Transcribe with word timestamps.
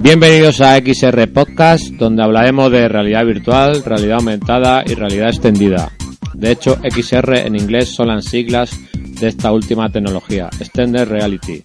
Bienvenidos 0.00 0.60
a 0.60 0.76
XR 0.78 1.32
Podcast, 1.32 1.84
donde 1.92 2.22
hablaremos 2.24 2.72
de 2.72 2.88
realidad 2.88 3.24
virtual, 3.24 3.84
realidad 3.84 4.16
aumentada 4.18 4.82
y 4.84 4.94
realidad 4.94 5.28
extendida. 5.28 5.90
De 6.34 6.50
hecho, 6.50 6.76
XR 6.82 7.46
en 7.46 7.54
inglés 7.54 7.94
son 7.94 8.08
las 8.08 8.24
siglas 8.24 8.76
de 8.94 9.28
esta 9.28 9.52
última 9.52 9.90
tecnología, 9.90 10.50
Extended 10.58 11.08
Reality. 11.08 11.62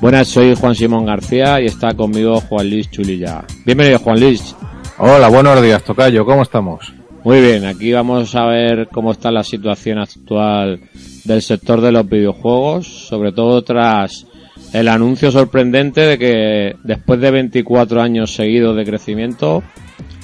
Buenas, 0.00 0.28
soy 0.28 0.54
Juan 0.54 0.74
Simón 0.74 1.06
García 1.06 1.60
y 1.60 1.66
está 1.66 1.94
conmigo 1.94 2.40
Juan 2.42 2.68
Luis 2.70 2.90
Chulilla. 2.90 3.44
Bienvenido, 3.64 3.98
Juan 4.00 4.20
Luis. 4.20 4.54
Hola, 4.98 5.28
buenos 5.28 5.60
días, 5.62 5.82
Tocayo, 5.82 6.24
¿cómo 6.24 6.42
estamos? 6.42 6.97
Muy 7.28 7.42
bien, 7.42 7.66
aquí 7.66 7.92
vamos 7.92 8.34
a 8.34 8.46
ver 8.46 8.88
cómo 8.90 9.12
está 9.12 9.30
la 9.30 9.44
situación 9.44 9.98
actual 9.98 10.80
del 11.26 11.42
sector 11.42 11.82
de 11.82 11.92
los 11.92 12.08
videojuegos, 12.08 12.86
sobre 12.86 13.32
todo 13.32 13.60
tras 13.60 14.26
el 14.72 14.88
anuncio 14.88 15.30
sorprendente 15.30 16.00
de 16.06 16.18
que 16.18 16.76
después 16.84 17.20
de 17.20 17.30
24 17.30 18.00
años 18.00 18.34
seguidos 18.34 18.74
de 18.78 18.86
crecimiento, 18.86 19.62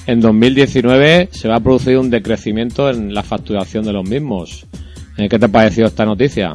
en 0.07 0.19
2019 0.19 1.29
se 1.31 1.47
va 1.47 1.57
a 1.57 1.59
producir 1.59 1.99
un 1.99 2.09
decrecimiento 2.09 2.89
en 2.89 3.13
la 3.13 3.21
facturación 3.21 3.85
de 3.85 3.93
los 3.93 4.09
mismos. 4.09 4.65
Eh, 5.15 5.29
¿Qué 5.29 5.37
te 5.37 5.45
ha 5.45 5.49
parecido 5.49 5.85
esta 5.85 6.05
noticia? 6.05 6.53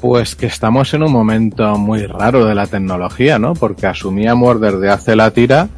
Pues 0.00 0.36
que 0.36 0.46
estamos 0.46 0.94
en 0.94 1.02
un 1.02 1.10
momento 1.10 1.76
muy 1.76 2.06
raro 2.06 2.46
de 2.46 2.54
la 2.54 2.68
tecnología, 2.68 3.36
¿no? 3.40 3.54
Porque 3.54 3.88
asumíamos 3.88 4.60
desde 4.60 4.90
hace 4.90 5.16
la 5.16 5.32
tira 5.32 5.70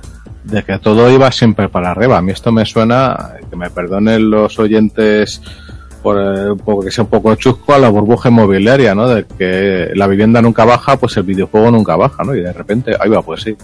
de 0.45 0.63
que 0.63 0.79
todo 0.79 1.11
iba 1.11 1.31
siempre 1.31 1.69
para 1.69 1.91
arriba. 1.91 2.19
A 2.19 2.23
mí 2.23 2.33
esto 2.33 2.53
me 2.53 2.65
suena, 2.65 3.35
que 3.51 3.57
me 3.57 3.71
perdonen 3.71 4.31
los 4.31 4.59
oyentes 4.59 5.43
por 6.03 6.17
eh, 6.19 6.55
porque 6.65 6.91
sea 6.91 7.05
un 7.05 7.11
poco 7.11 7.35
chusco 7.35 7.75
a 7.75 7.79
la 7.79 7.89
burbuja 7.89 8.29
inmobiliaria, 8.29 8.95
¿no? 8.95 9.09
De 9.09 9.25
que 9.27 9.91
la 9.95 10.07
vivienda 10.07 10.41
nunca 10.41 10.65
baja, 10.65 10.97
pues 10.97 11.17
el 11.17 11.25
videojuego 11.25 11.71
nunca 11.71 11.97
baja, 11.97 12.25
¿no? 12.25 12.35
Y 12.35 12.41
de 12.41 12.53
repente, 12.53 12.93
ahí 12.99 13.11
va, 13.11 13.23
pues 13.23 13.43
sí. 13.43 13.57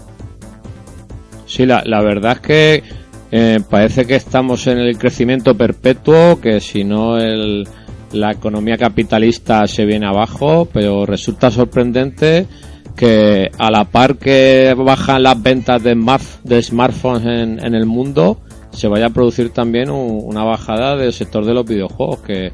Sí, 1.45 1.65
la, 1.65 1.83
la 1.85 2.01
verdad 2.01 2.33
es 2.33 2.39
que 2.39 2.83
eh, 3.31 3.59
parece 3.69 4.05
que 4.05 4.15
estamos 4.15 4.67
en 4.67 4.77
el 4.77 4.97
crecimiento 4.97 5.55
perpetuo, 5.55 6.39
que 6.39 6.59
si 6.59 6.83
no 6.83 7.17
el, 7.17 7.67
la 8.11 8.31
economía 8.31 8.77
capitalista 8.77 9.67
se 9.67 9.85
viene 9.85 10.05
abajo, 10.05 10.67
pero 10.71 11.05
resulta 11.05 11.51
sorprendente 11.51 12.47
que 12.95 13.51
a 13.57 13.69
la 13.69 13.85
par 13.85 14.17
que 14.17 14.73
bajan 14.77 15.23
las 15.23 15.41
ventas 15.41 15.83
de, 15.83 16.61
smartphones 16.61 17.25
en, 17.25 17.75
el 17.75 17.85
mundo, 17.85 18.39
se 18.71 18.87
vaya 18.87 19.07
a 19.07 19.09
producir 19.09 19.51
también 19.51 19.89
una 19.89 20.43
bajada 20.43 20.95
del 20.95 21.13
sector 21.13 21.45
de 21.45 21.53
los 21.53 21.65
videojuegos, 21.65 22.19
que 22.19 22.51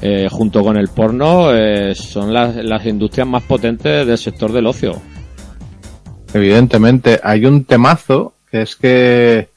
eh, 0.00 0.28
junto 0.30 0.62
con 0.62 0.76
el 0.76 0.88
porno 0.88 1.54
eh, 1.54 1.94
son 1.94 2.32
las, 2.32 2.56
las 2.56 2.86
industrias 2.86 3.26
más 3.26 3.42
potentes 3.42 4.06
del 4.06 4.18
sector 4.18 4.52
del 4.52 4.66
ocio. 4.66 5.00
Evidentemente, 6.32 7.20
hay 7.22 7.46
un 7.46 7.64
temazo 7.64 8.34
que 8.50 8.62
es 8.62 8.76
que 8.76 9.48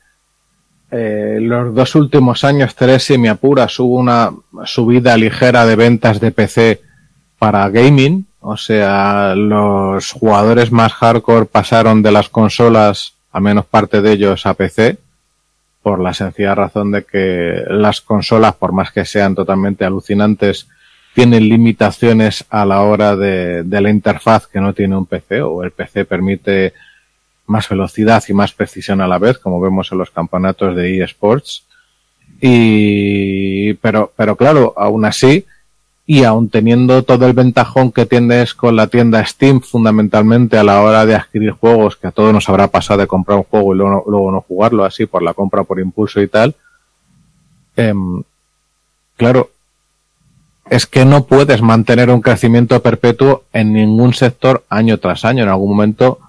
eh, 0.92 1.38
los 1.40 1.74
dos 1.74 1.96
últimos 1.96 2.44
años, 2.44 2.76
tres 2.76 3.10
y 3.12 3.18
me 3.18 3.30
apuras, 3.30 3.80
hubo 3.80 3.96
una 3.96 4.32
subida 4.66 5.16
ligera 5.16 5.66
de 5.66 5.76
ventas 5.78 6.20
de 6.20 6.32
PC 6.32 6.82
para 7.40 7.70
gaming, 7.70 8.26
o 8.42 8.58
sea, 8.58 9.36
los 9.36 10.12
jugadores 10.12 10.72
más 10.72 10.94
hardcore 10.94 11.46
pasaron 11.46 12.02
de 12.02 12.12
las 12.12 12.28
consolas, 12.28 13.14
a 13.32 13.40
menos 13.40 13.66
parte 13.66 14.02
de 14.02 14.12
ellos, 14.12 14.46
a 14.46 14.56
PC 14.56 14.98
por 15.82 16.00
la 16.00 16.14
sencilla 16.14 16.56
razón 16.56 16.92
de 16.92 17.04
que 17.04 17.64
las 17.68 18.02
consolas, 18.02 18.56
por 18.56 18.72
más 18.72 18.92
que 18.92 19.06
sean 19.06 19.36
totalmente 19.36 19.84
alucinantes, 19.84 20.68
tienen 21.14 21.50
limitaciones 21.50 22.46
a 22.50 22.66
la 22.66 22.82
hora 22.82 23.16
de, 23.16 23.64
la 23.68 23.90
interfaz 23.90 24.48
que 24.48 24.62
no 24.62 24.74
tiene 24.74 24.96
un 24.96 25.06
PC 25.06 25.42
o 25.42 25.64
el 25.64 25.72
PC 25.72 26.06
permite 26.06 26.74
más 27.48 27.68
velocidad 27.68 28.24
y 28.28 28.34
más 28.34 28.54
precisión 28.54 29.02
a 29.02 29.08
la 29.08 29.18
vez, 29.18 29.38
como 29.38 29.60
vemos 29.60 29.92
en 29.92 29.98
los 29.98 30.12
campeonatos 30.12 30.76
de 30.76 31.04
eSports. 31.04 31.66
Y, 32.40 33.74
pero, 33.76 34.14
pero 34.16 34.36
claro, 34.36 34.74
aún 34.78 35.04
así, 35.04 35.46
y 36.14 36.26
aún 36.26 36.50
teniendo 36.50 37.04
todo 37.04 37.26
el 37.26 37.32
ventajón 37.32 37.94
que 37.94 38.06
tienes 38.06 38.54
con 38.54 38.76
la 38.76 38.88
tienda 38.88 39.26
Steam 39.26 39.62
fundamentalmente 39.62 40.58
a 40.58 40.64
la 40.66 40.82
hora 40.82 41.06
de 41.06 41.16
adquirir 41.16 41.52
juegos, 41.52 41.96
que 41.96 42.08
a 42.08 42.12
todos 42.12 42.34
nos 42.34 42.50
habrá 42.50 42.68
pasado 42.68 43.00
de 43.00 43.08
comprar 43.08 43.38
un 43.38 43.46
juego 43.46 43.74
y 43.74 43.78
luego, 43.78 44.04
luego 44.06 44.30
no 44.30 44.42
jugarlo 44.42 44.84
así 44.84 45.06
por 45.06 45.24
la 45.24 45.34
compra 45.34 45.64
por 45.64 45.80
impulso 45.80 46.22
y 46.22 46.28
tal, 46.28 46.54
eh, 47.78 47.94
claro, 49.16 49.52
es 50.70 50.86
que 50.86 51.06
no 51.06 51.24
puedes 51.24 51.62
mantener 51.62 52.10
un 52.10 52.20
crecimiento 52.20 52.82
perpetuo 52.82 53.46
en 53.54 53.72
ningún 53.72 54.14
sector 54.14 54.66
año 54.68 54.98
tras 54.98 55.24
año. 55.24 55.44
En 55.44 55.50
algún 55.50 55.70
momento 55.70 56.20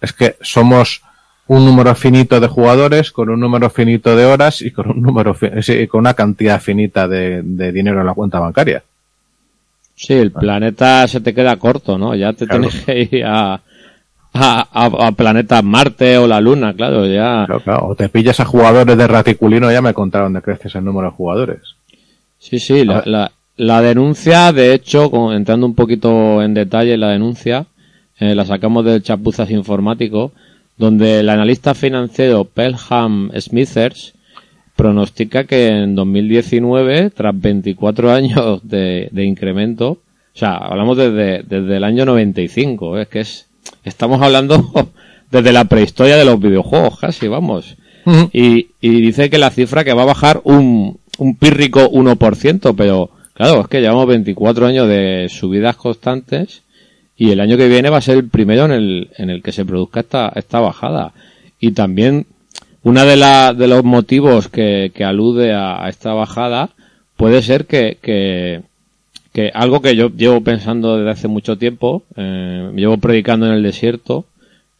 es 0.00 0.12
que 0.12 0.36
somos 0.42 1.02
un 1.48 1.64
número 1.64 1.92
finito 1.96 2.38
de 2.38 2.46
jugadores 2.46 3.10
con 3.10 3.30
un 3.30 3.40
número 3.40 3.68
finito 3.68 4.14
de 4.14 4.26
horas 4.26 4.62
y 4.62 4.70
con 4.70 4.88
un 4.92 5.02
número 5.02 5.36
con 5.90 5.98
una 5.98 6.14
cantidad 6.14 6.60
finita 6.60 7.08
de 7.08 7.42
dinero 7.72 8.00
en 8.00 8.06
la 8.06 8.14
cuenta 8.14 8.38
bancaria. 8.38 8.84
Sí, 9.96 10.14
el 10.14 10.32
planeta 10.32 11.06
se 11.08 11.20
te 11.20 11.34
queda 11.34 11.56
corto, 11.56 11.98
¿no? 11.98 12.14
Ya 12.14 12.32
te 12.32 12.46
claro. 12.46 12.62
tienes 12.62 12.84
que 12.84 13.16
ir 13.16 13.24
a, 13.24 13.60
a, 14.32 14.66
a, 14.72 15.12
planetas 15.12 15.62
Marte 15.62 16.18
o 16.18 16.26
la 16.26 16.40
Luna, 16.40 16.74
claro, 16.74 17.06
ya. 17.06 17.44
Claro, 17.46 17.60
claro. 17.60 17.86
O 17.86 17.94
te 17.94 18.08
pillas 18.08 18.40
a 18.40 18.44
jugadores 18.44 18.96
de 18.96 19.06
raticulino, 19.06 19.70
ya 19.70 19.80
me 19.82 19.94
contaron 19.94 20.32
de 20.32 20.42
creces 20.42 20.74
el 20.74 20.84
número 20.84 21.10
de 21.10 21.16
jugadores. 21.16 21.60
Sí, 22.40 22.58
sí, 22.58 22.84
la, 22.84 23.02
la, 23.06 23.32
la, 23.56 23.80
denuncia, 23.80 24.52
de 24.52 24.74
hecho, 24.74 25.10
con, 25.10 25.34
entrando 25.34 25.66
un 25.66 25.74
poquito 25.74 26.42
en 26.42 26.54
detalle, 26.54 26.96
la 26.96 27.10
denuncia, 27.10 27.66
eh, 28.18 28.34
la 28.34 28.44
sacamos 28.44 28.84
del 28.84 29.02
chapuzas 29.02 29.50
informático, 29.50 30.32
donde 30.76 31.20
el 31.20 31.28
analista 31.28 31.74
financiero 31.74 32.44
Pelham 32.44 33.30
Smithers 33.38 34.13
pronostica 34.84 35.44
que 35.44 35.68
en 35.68 35.94
2019, 35.94 37.08
tras 37.08 37.40
24 37.40 38.12
años 38.12 38.60
de, 38.64 39.08
de 39.12 39.24
incremento, 39.24 39.92
o 39.92 40.38
sea, 40.38 40.56
hablamos 40.56 40.98
desde, 40.98 41.42
desde 41.42 41.78
el 41.78 41.84
año 41.84 42.04
95, 42.04 42.98
es 42.98 43.08
que 43.08 43.20
es, 43.20 43.46
estamos 43.82 44.20
hablando 44.20 44.90
desde 45.30 45.54
la 45.54 45.64
prehistoria 45.64 46.16
de 46.16 46.26
los 46.26 46.38
videojuegos 46.38 46.98
casi, 46.98 47.28
vamos. 47.28 47.76
Uh 48.04 48.10
-huh. 48.10 48.30
y, 48.34 48.66
y 48.82 49.00
dice 49.00 49.30
que 49.30 49.38
la 49.38 49.48
cifra 49.48 49.84
que 49.84 49.94
va 49.94 50.02
a 50.02 50.12
bajar 50.12 50.42
un, 50.44 50.98
un 51.16 51.36
pírrico 51.36 51.90
1%, 51.90 52.74
pero 52.76 53.08
claro, 53.32 53.62
es 53.62 53.68
que 53.68 53.80
llevamos 53.80 54.06
24 54.06 54.66
años 54.66 54.86
de 54.86 55.28
subidas 55.30 55.76
constantes 55.76 56.60
y 57.16 57.30
el 57.30 57.40
año 57.40 57.56
que 57.56 57.68
viene 57.68 57.88
va 57.88 57.96
a 57.96 58.02
ser 58.02 58.18
el 58.18 58.28
primero 58.28 58.66
en 58.66 58.72
el, 58.72 59.08
en 59.16 59.30
el 59.30 59.42
que 59.42 59.52
se 59.52 59.64
produzca 59.64 60.00
esta, 60.00 60.30
esta 60.36 60.60
bajada. 60.60 61.14
Y 61.58 61.70
también 61.70 62.26
una 62.84 63.04
de, 63.04 63.16
la, 63.16 63.54
de 63.54 63.66
los 63.66 63.82
motivos 63.82 64.48
que, 64.48 64.92
que 64.94 65.04
alude 65.04 65.54
a, 65.54 65.88
esta 65.88 66.12
bajada 66.12 66.70
puede 67.16 67.42
ser 67.42 67.64
que, 67.64 67.96
que, 68.00 68.60
que, 69.32 69.50
algo 69.54 69.80
que 69.80 69.96
yo 69.96 70.10
llevo 70.10 70.42
pensando 70.42 70.98
desde 70.98 71.10
hace 71.10 71.28
mucho 71.28 71.56
tiempo, 71.56 72.02
eh, 72.16 72.70
llevo 72.76 72.98
predicando 72.98 73.46
en 73.46 73.52
el 73.52 73.62
desierto, 73.62 74.26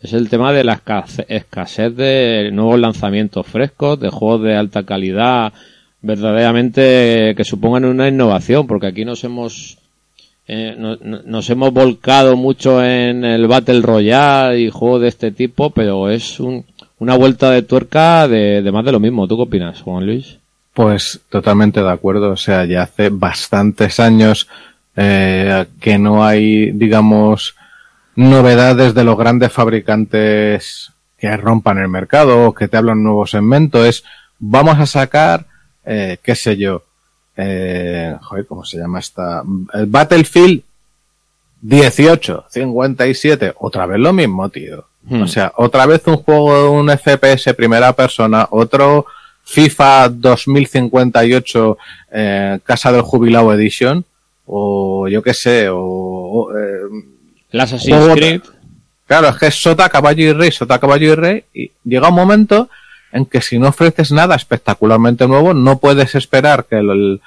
es 0.03 0.13
el 0.13 0.29
tema 0.29 0.53
de 0.53 0.65
la 0.65 0.83
escasez 1.29 1.97
de 1.97 2.51
nuevos 2.53 2.79
lanzamientos 2.79 3.47
frescos, 3.47 3.99
de 3.99 4.11
juegos 4.11 4.43
de 4.43 4.55
alta 4.55 4.83
calidad, 4.83 5.55
verdaderamente 6.03 7.33
que 7.35 7.45
supongan 7.45 7.87
una 7.87 8.09
innovación, 8.09 8.67
porque 8.67 8.89
aquí 8.89 9.07
nos 9.07 9.25
hemos 9.25 9.79
eh, 10.47 10.77
no, 10.77 10.97
nos 10.97 11.49
hemos 11.49 11.73
volcado 11.73 12.37
mucho 12.37 12.85
en 12.85 13.25
el 13.25 13.47
Battle 13.47 13.81
Royale 13.81 14.61
y 14.61 14.69
juegos 14.69 15.01
de 15.01 15.09
este 15.09 15.31
tipo, 15.31 15.71
pero 15.71 16.11
es 16.11 16.39
un, 16.39 16.67
una 16.99 17.17
vuelta 17.17 17.51
de 17.51 17.63
tuerca 17.63 18.29
de, 18.29 18.69
más 18.73 18.85
de 18.85 18.93
lo 18.93 19.01
mismo. 19.01 19.27
¿Tú 19.27 19.37
qué 19.37 19.43
opinas, 19.43 19.83
Juan 19.83 20.07
Luis? 20.07 20.39
Pues 20.73 21.21
totalmente 21.29 21.83
de 21.83 21.91
acuerdo. 21.91 22.31
O 22.31 22.37
sea, 22.37 22.65
ya 22.65 22.83
hace 22.83 23.09
bastantes 23.11 24.01
años 24.01 24.49
eh, 24.97 25.67
que 25.81 25.99
no 25.99 26.25
hay, 26.25 26.73
digamos, 26.73 27.55
novedades 28.17 28.95
de 28.95 29.05
los 29.05 29.19
grandes 29.19 29.53
fabricantes 29.53 30.93
que 31.19 31.37
rompan 31.37 31.79
el 31.79 31.89
mercado 31.89 32.49
o 32.49 32.55
que 32.55 32.69
te 32.69 32.77
hablan 32.77 33.03
nuevos 33.03 33.31
segmentos. 33.31 33.87
Es, 33.87 34.05
vamos 34.39 34.79
a 34.79 34.87
sacar, 34.87 35.47
eh, 35.85 36.19
qué 36.23 36.35
sé 36.35 36.57
yo, 36.57 36.83
eh, 37.37 38.17
joder, 38.21 38.47
¿cómo 38.47 38.65
se 38.65 38.79
llama 38.79 39.01
esta? 39.01 39.43
El 39.73 39.87
Battlefield 39.87 40.63
18, 41.61 42.47
57, 42.51 43.55
otra 43.59 43.87
vez 43.87 43.99
lo 43.99 44.13
mismo, 44.13 44.49
tío. 44.51 44.87
Hmm. 45.09 45.23
O 45.23 45.27
sea, 45.27 45.53
otra 45.57 45.87
vez 45.87 46.07
un 46.07 46.17
juego, 46.17 46.71
un 46.73 46.89
FPS 46.91 47.53
primera 47.55 47.93
persona, 47.93 48.47
otro 48.51 49.07
FIFA 49.45 50.09
2058, 50.09 51.79
eh, 52.13 52.59
Casa 52.65 52.93
del 52.93 53.03
Jubilado 53.03 53.53
Edition, 53.53 54.05
o 54.47 55.07
yo 55.09 55.23
qué 55.23 55.35
sé, 55.35 55.69
o... 55.69 55.79
o 55.79 56.57
eh, 56.57 57.05
el 57.51 57.61
Assassin's 57.61 58.15
Creed. 58.15 58.41
Claro, 59.07 59.29
es 59.29 59.37
que 59.37 59.47
es 59.49 59.55
Sota, 59.55 59.89
Caballo 59.91 60.25
y 60.25 60.33
Rey, 60.33 60.51
Sota, 60.51 60.79
Caballo 60.79 61.13
y 61.13 61.15
Rey, 61.15 61.45
y 61.53 61.71
llega 61.85 62.09
un 62.09 62.15
momento 62.15 62.71
en 63.13 63.27
que 63.27 63.43
si 63.43 63.59
no 63.59 63.69
ofreces 63.69 64.11
nada 64.11 64.35
espectacularmente 64.35 65.29
nuevo, 65.29 65.53
no 65.53 65.79
puedes 65.79 66.15
esperar 66.15 66.65
que, 66.65 67.19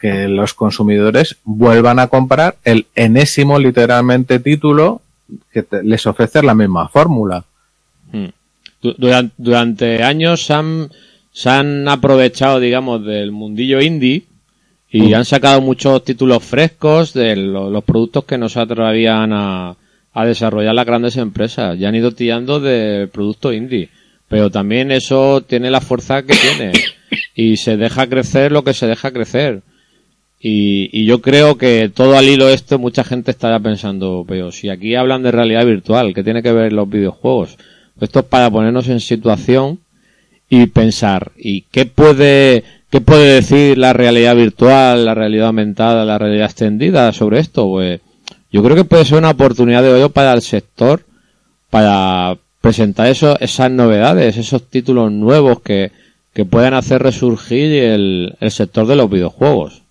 que 0.00 0.28
los 0.28 0.52
consumidores 0.52 1.36
vuelvan 1.44 2.00
a 2.00 2.08
comprar 2.08 2.56
el 2.64 2.86
enésimo 2.96 3.58
literalmente 3.58 4.40
título 4.40 5.00
que 5.52 5.66
les 5.82 6.06
ofrece 6.06 6.42
la 6.42 6.54
misma 6.54 6.88
fórmula. 6.88 7.44
Hmm. 8.12 8.28
Durante, 8.82 9.34
durante 9.38 10.02
años 10.02 10.50
han, 10.50 10.90
se 11.32 11.50
han 11.50 11.88
aprovechado, 11.88 12.58
digamos, 12.58 13.04
del 13.04 13.30
mundillo 13.30 13.80
indie 13.80 14.24
y 14.90 15.02
mm. 15.02 15.14
han 15.14 15.24
sacado 15.24 15.60
muchos 15.60 16.04
títulos 16.04 16.42
frescos 16.42 17.14
de 17.14 17.36
los 17.36 17.84
productos 17.84 18.24
que 18.24 18.36
no 18.38 18.48
se 18.48 18.60
atrevían 18.60 19.32
a, 19.32 19.76
a 20.12 20.26
desarrollar 20.26 20.74
las 20.74 20.84
grandes 20.84 21.16
empresas. 21.16 21.78
Ya 21.78 21.88
han 21.88 21.94
ido 21.94 22.12
tirando 22.12 22.60
de 22.60 23.08
producto 23.10 23.52
indie. 23.52 23.88
Pero 24.28 24.50
también 24.50 24.90
eso 24.90 25.42
tiene 25.42 25.70
la 25.70 25.80
fuerza 25.80 26.22
que 26.22 26.34
tiene. 26.34 26.72
Y 27.34 27.58
se 27.58 27.76
deja 27.76 28.06
crecer 28.06 28.52
lo 28.52 28.64
que 28.64 28.72
se 28.72 28.86
deja 28.86 29.10
crecer. 29.10 29.60
Y, 30.44 30.90
y 30.92 31.04
yo 31.04 31.22
creo 31.22 31.56
que 31.56 31.88
todo 31.88 32.18
al 32.18 32.28
hilo 32.28 32.48
esto 32.48 32.80
mucha 32.80 33.04
gente 33.04 33.30
estará 33.30 33.60
pensando, 33.60 34.24
pero 34.26 34.50
si 34.50 34.68
aquí 34.68 34.96
hablan 34.96 35.22
de 35.22 35.30
realidad 35.30 35.64
virtual, 35.64 36.12
¿qué 36.14 36.24
tiene 36.24 36.42
que 36.42 36.52
ver 36.52 36.72
los 36.72 36.90
videojuegos? 36.90 37.56
Esto 38.00 38.18
es 38.18 38.24
para 38.24 38.50
ponernos 38.50 38.88
en 38.88 38.98
situación 38.98 39.78
y 40.48 40.66
pensar, 40.66 41.30
¿y 41.36 41.62
qué 41.70 41.86
puede, 41.86 42.64
qué 42.90 43.00
puede 43.00 43.34
decir 43.34 43.78
la 43.78 43.92
realidad 43.92 44.34
virtual, 44.34 45.04
la 45.04 45.14
realidad 45.14 45.46
aumentada, 45.46 46.04
la 46.04 46.18
realidad 46.18 46.46
extendida 46.46 47.12
sobre 47.12 47.38
esto? 47.38 47.68
Pues 47.68 48.00
yo 48.50 48.64
creo 48.64 48.74
que 48.74 48.84
puede 48.84 49.04
ser 49.04 49.18
una 49.18 49.30
oportunidad 49.30 49.82
de 49.84 49.92
oro 49.92 50.08
para 50.08 50.32
el 50.32 50.42
sector 50.42 51.04
para 51.70 52.36
presentar 52.60 53.06
eso, 53.06 53.38
esas 53.38 53.70
novedades, 53.70 54.36
esos 54.36 54.68
títulos 54.68 55.12
nuevos 55.12 55.62
que, 55.62 55.92
que 56.34 56.44
puedan 56.44 56.74
hacer 56.74 57.00
resurgir 57.00 57.72
el, 57.72 58.34
el 58.40 58.50
sector 58.50 58.88
de 58.88 58.96
los 58.96 59.08
videojuegos. 59.08 59.81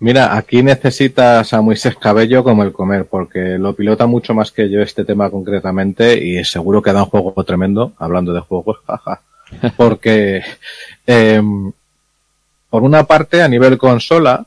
Mira, 0.00 0.36
aquí 0.36 0.62
necesitas 0.62 1.52
a 1.52 1.60
Moisés 1.62 1.96
Cabello 1.96 2.42
como 2.42 2.62
el 2.62 2.72
comer, 2.72 3.06
porque 3.06 3.58
lo 3.58 3.74
pilota 3.74 4.06
mucho 4.06 4.34
más 4.34 4.50
que 4.50 4.68
yo 4.68 4.82
este 4.82 5.04
tema 5.04 5.30
concretamente 5.30 6.18
y 6.22 6.44
seguro 6.44 6.82
que 6.82 6.92
da 6.92 7.04
un 7.04 7.10
juego 7.10 7.44
tremendo, 7.44 7.92
hablando 7.98 8.32
de 8.32 8.40
juegos, 8.40 8.78
jaja. 8.86 9.22
Porque, 9.76 10.42
eh, 11.06 11.42
por 12.68 12.82
una 12.82 13.04
parte, 13.04 13.42
a 13.42 13.48
nivel 13.48 13.78
consola, 13.78 14.44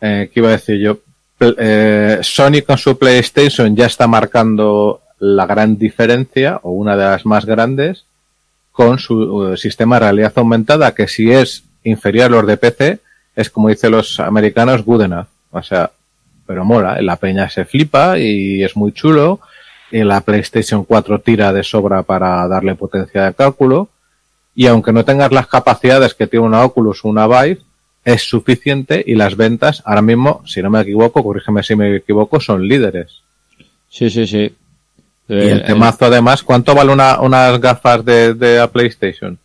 eh, 0.00 0.30
¿qué 0.32 0.40
iba 0.40 0.48
a 0.48 0.52
decir 0.52 0.80
yo? 0.80 0.98
Eh, 1.40 2.18
Sony 2.22 2.62
con 2.66 2.76
su 2.76 2.98
PlayStation 2.98 3.74
ya 3.74 3.86
está 3.86 4.06
marcando 4.06 5.00
la 5.20 5.46
gran 5.46 5.78
diferencia, 5.78 6.58
o 6.64 6.72
una 6.72 6.96
de 6.96 7.04
las 7.04 7.24
más 7.24 7.46
grandes, 7.46 8.04
con 8.72 8.98
su 8.98 9.56
sistema 9.56 9.96
de 9.96 10.00
realidad 10.00 10.32
aumentada, 10.36 10.94
que 10.94 11.06
si 11.06 11.30
es 11.30 11.62
inferior 11.84 12.26
a 12.26 12.28
los 12.30 12.46
de 12.46 12.56
PC, 12.56 12.98
es 13.34 13.50
como 13.50 13.68
dicen 13.68 13.92
los 13.92 14.20
americanos, 14.20 14.84
good 14.84 15.02
enough. 15.02 15.26
O 15.50 15.62
sea, 15.62 15.90
pero 16.46 16.64
mola, 16.64 17.00
la 17.00 17.16
peña 17.16 17.48
se 17.48 17.64
flipa 17.64 18.18
y 18.18 18.62
es 18.62 18.76
muy 18.76 18.92
chulo, 18.92 19.40
y 19.90 20.02
la 20.02 20.20
PlayStation 20.20 20.84
4 20.84 21.20
tira 21.20 21.52
de 21.52 21.62
sobra 21.62 22.02
para 22.02 22.46
darle 22.48 22.74
potencia 22.74 23.24
de 23.24 23.34
cálculo, 23.34 23.88
y 24.54 24.66
aunque 24.66 24.92
no 24.92 25.04
tengas 25.04 25.32
las 25.32 25.46
capacidades 25.46 26.14
que 26.14 26.26
tiene 26.26 26.46
una 26.46 26.64
Oculus 26.64 27.04
o 27.04 27.08
una 27.08 27.26
Vive, 27.26 27.60
es 28.04 28.22
suficiente 28.22 29.02
y 29.06 29.14
las 29.14 29.36
ventas 29.36 29.82
ahora 29.84 30.02
mismo, 30.02 30.42
si 30.44 30.60
no 30.60 30.70
me 30.70 30.80
equivoco, 30.80 31.22
corrígeme 31.22 31.62
si 31.62 31.76
me 31.76 31.96
equivoco, 31.96 32.40
son 32.40 32.66
líderes. 32.66 33.22
Sí, 33.88 34.10
sí, 34.10 34.26
sí. 34.26 34.54
y 35.28 35.34
el, 35.34 35.60
eh, 35.60 35.64
temazo 35.64 36.06
además, 36.06 36.42
¿cuánto 36.42 36.74
vale 36.74 36.92
una, 36.92 37.20
unas 37.20 37.60
gafas 37.60 38.04
de, 38.04 38.34
de 38.34 38.66
PlayStation? 38.68 39.38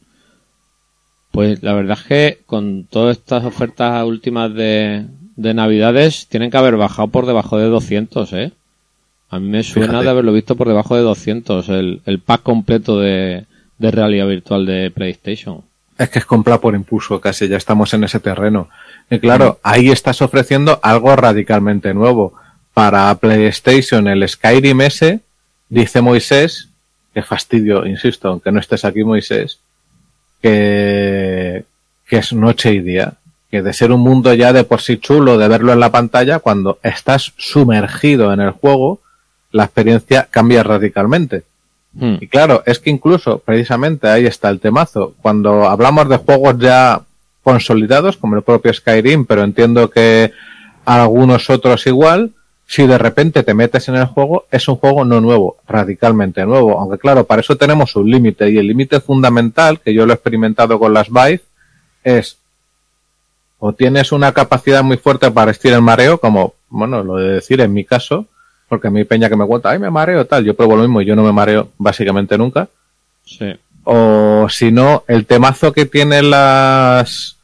Pues 1.31 1.62
la 1.62 1.74
verdad 1.74 1.97
es 2.00 2.06
que 2.06 2.39
con 2.45 2.85
todas 2.85 3.18
estas 3.18 3.44
ofertas 3.45 4.03
últimas 4.06 4.53
de, 4.53 5.06
de 5.35 5.53
Navidades 5.53 6.27
tienen 6.27 6.50
que 6.50 6.57
haber 6.57 6.77
bajado 6.77 7.09
por 7.09 7.25
debajo 7.25 7.57
de 7.57 7.65
200, 7.65 8.33
¿eh? 8.33 8.51
A 9.29 9.39
mí 9.39 9.50
me 9.50 9.63
suena 9.63 10.01
de 10.01 10.09
haberlo 10.09 10.31
visto 10.31 10.56
por 10.56 10.68
debajo 10.68 10.95
de 10.95 11.01
200, 11.01 11.68
el, 11.69 12.01
el 12.06 12.19
pack 12.19 12.44
completo 12.44 13.00
de, 13.00 13.45
de 13.77 13.91
realidad 13.91 14.27
virtual 14.27 14.65
de 14.65 14.89
PlayStation. 14.89 15.63
Es 15.97 16.09
que 16.09 16.19
es 16.19 16.25
comprar 16.25 16.59
por 16.59 16.75
impulso, 16.75 17.19
casi 17.19 17.47
ya 17.47 17.57
estamos 17.57 17.94
en 17.94 18.03
ese 18.03 18.19
terreno. 18.19 18.69
Y 19.09 19.19
claro, 19.19 19.59
ahí 19.63 19.89
estás 19.89 20.21
ofreciendo 20.21 20.79
algo 20.83 21.15
radicalmente 21.15 21.94
nuevo. 21.94 22.33
Para 22.74 23.13
PlayStation, 23.15 24.07
el 24.07 24.27
Skyrim 24.27 24.81
S, 24.81 25.19
dice 25.69 26.01
Moisés, 26.01 26.69
que 27.13 27.24
fastidio, 27.24 27.85
insisto, 27.85 28.29
aunque 28.29 28.51
no 28.51 28.59
estés 28.59 28.85
aquí 28.85 29.03
Moisés, 29.03 29.59
que, 30.42 31.66
que 32.07 32.18
es 32.18 32.34
noche 32.34 32.74
y 32.74 32.80
día. 32.80 33.13
Que 33.50 33.62
de 33.62 33.74
ser 33.74 33.92
un 33.92 34.01
mundo 34.01 34.34
ya 34.34 34.51
de 34.51 34.63
por 34.63 34.81
sí 34.81 34.98
chulo, 34.98 35.38
de 35.38 35.48
verlo 35.48 35.74
en 35.74 35.80
la 35.80 35.92
pantalla, 35.92 36.39
cuando 36.39 36.80
estás 36.84 37.34
sumergido 37.38 38.34
en 38.34 38.42
el 38.42 38.51
juego, 38.51 39.00
la 39.51 39.63
experiencia 39.63 40.28
cambia 40.30 40.63
radicalmente. 40.63 41.44
Hmm. 41.94 42.18
Y 42.19 42.28
claro, 42.28 42.63
es 42.66 42.80
que 42.80 42.89
incluso, 42.89 43.39
precisamente 43.39 44.07
ahí 44.07 44.25
está 44.25 44.50
el 44.50 44.60
temazo. 44.60 45.16
Cuando 45.22 45.68
hablamos 45.68 46.10
de 46.10 46.18
juegos 46.18 46.57
ya 46.60 47.01
consolidados, 47.44 48.18
como 48.18 48.36
el 48.36 48.44
propio 48.44 48.74
Skyrim, 48.74 49.25
pero 49.25 49.44
entiendo 49.44 49.89
que 49.89 50.31
algunos 50.84 51.50
otros 51.50 51.88
igual, 51.88 52.31
si 52.68 52.86
de 52.86 52.98
repente 52.98 53.44
te 53.44 53.54
metes 53.54 53.88
en 53.88 53.96
el 53.96 54.06
juego, 54.06 54.46
es 54.52 54.68
un 54.68 54.75
juego 54.75 55.06
no 55.06 55.22
nuevo, 55.22 55.58
radicalmente 55.68 56.46
nuevo. 56.46 56.78
Aunque 56.78 56.98
claro, 56.98 57.24
para 57.24 57.40
eso 57.40 57.56
tenemos 57.56 57.96
un 57.96 58.12
límite. 58.12 58.52
Y 58.52 58.58
el 58.58 58.68
límite 58.68 59.00
fundamental, 59.00 59.80
que 59.80 59.94
yo 59.94 60.06
lo 60.06 60.12
he 60.12 60.16
experimentado 60.16 60.78
con 60.78 60.94
las 60.94 61.10
Vive, 61.10 61.42
es 62.04 62.38
o 63.60 63.74
tienes 63.74 64.12
una 64.12 64.34
capacidad 64.34 64.84
muy 64.84 64.98
fuerte 64.98 65.31
para 65.31 65.48
vestir 65.48 65.74
el 65.74 65.81
mareo, 65.81 66.19
como, 66.19 66.54
bueno, 66.69 67.04
lo 67.04 67.16
de 67.16 67.34
decir 67.34 67.60
en 67.62 67.74
mi 67.74 67.86
caso, 67.86 68.28
porque 68.70 68.88
a 68.88 68.92
mí 68.92 69.04
peña 69.04 69.30
que 69.30 69.36
me 69.36 69.48
cuenta, 69.48 69.72
ay, 69.72 69.80
me 69.80 69.90
mareo 69.90 70.25
tal, 70.25 70.44
yo 70.44 70.54
pruebo 70.54 70.75
lo 70.75 70.84
mismo 70.84 71.02
y 71.02 71.06
yo 71.06 71.16
no 71.16 71.24
me 71.24 71.31
mareo 71.31 71.70
básicamente 71.78 72.38
nunca. 72.38 72.68
Sí. 73.25 73.56
O 73.84 74.48
si 74.50 74.72
no, 74.72 75.04
el 75.08 75.25
temazo 75.25 75.74
que 75.74 75.86
tienen 75.86 76.30
las, 76.30 77.38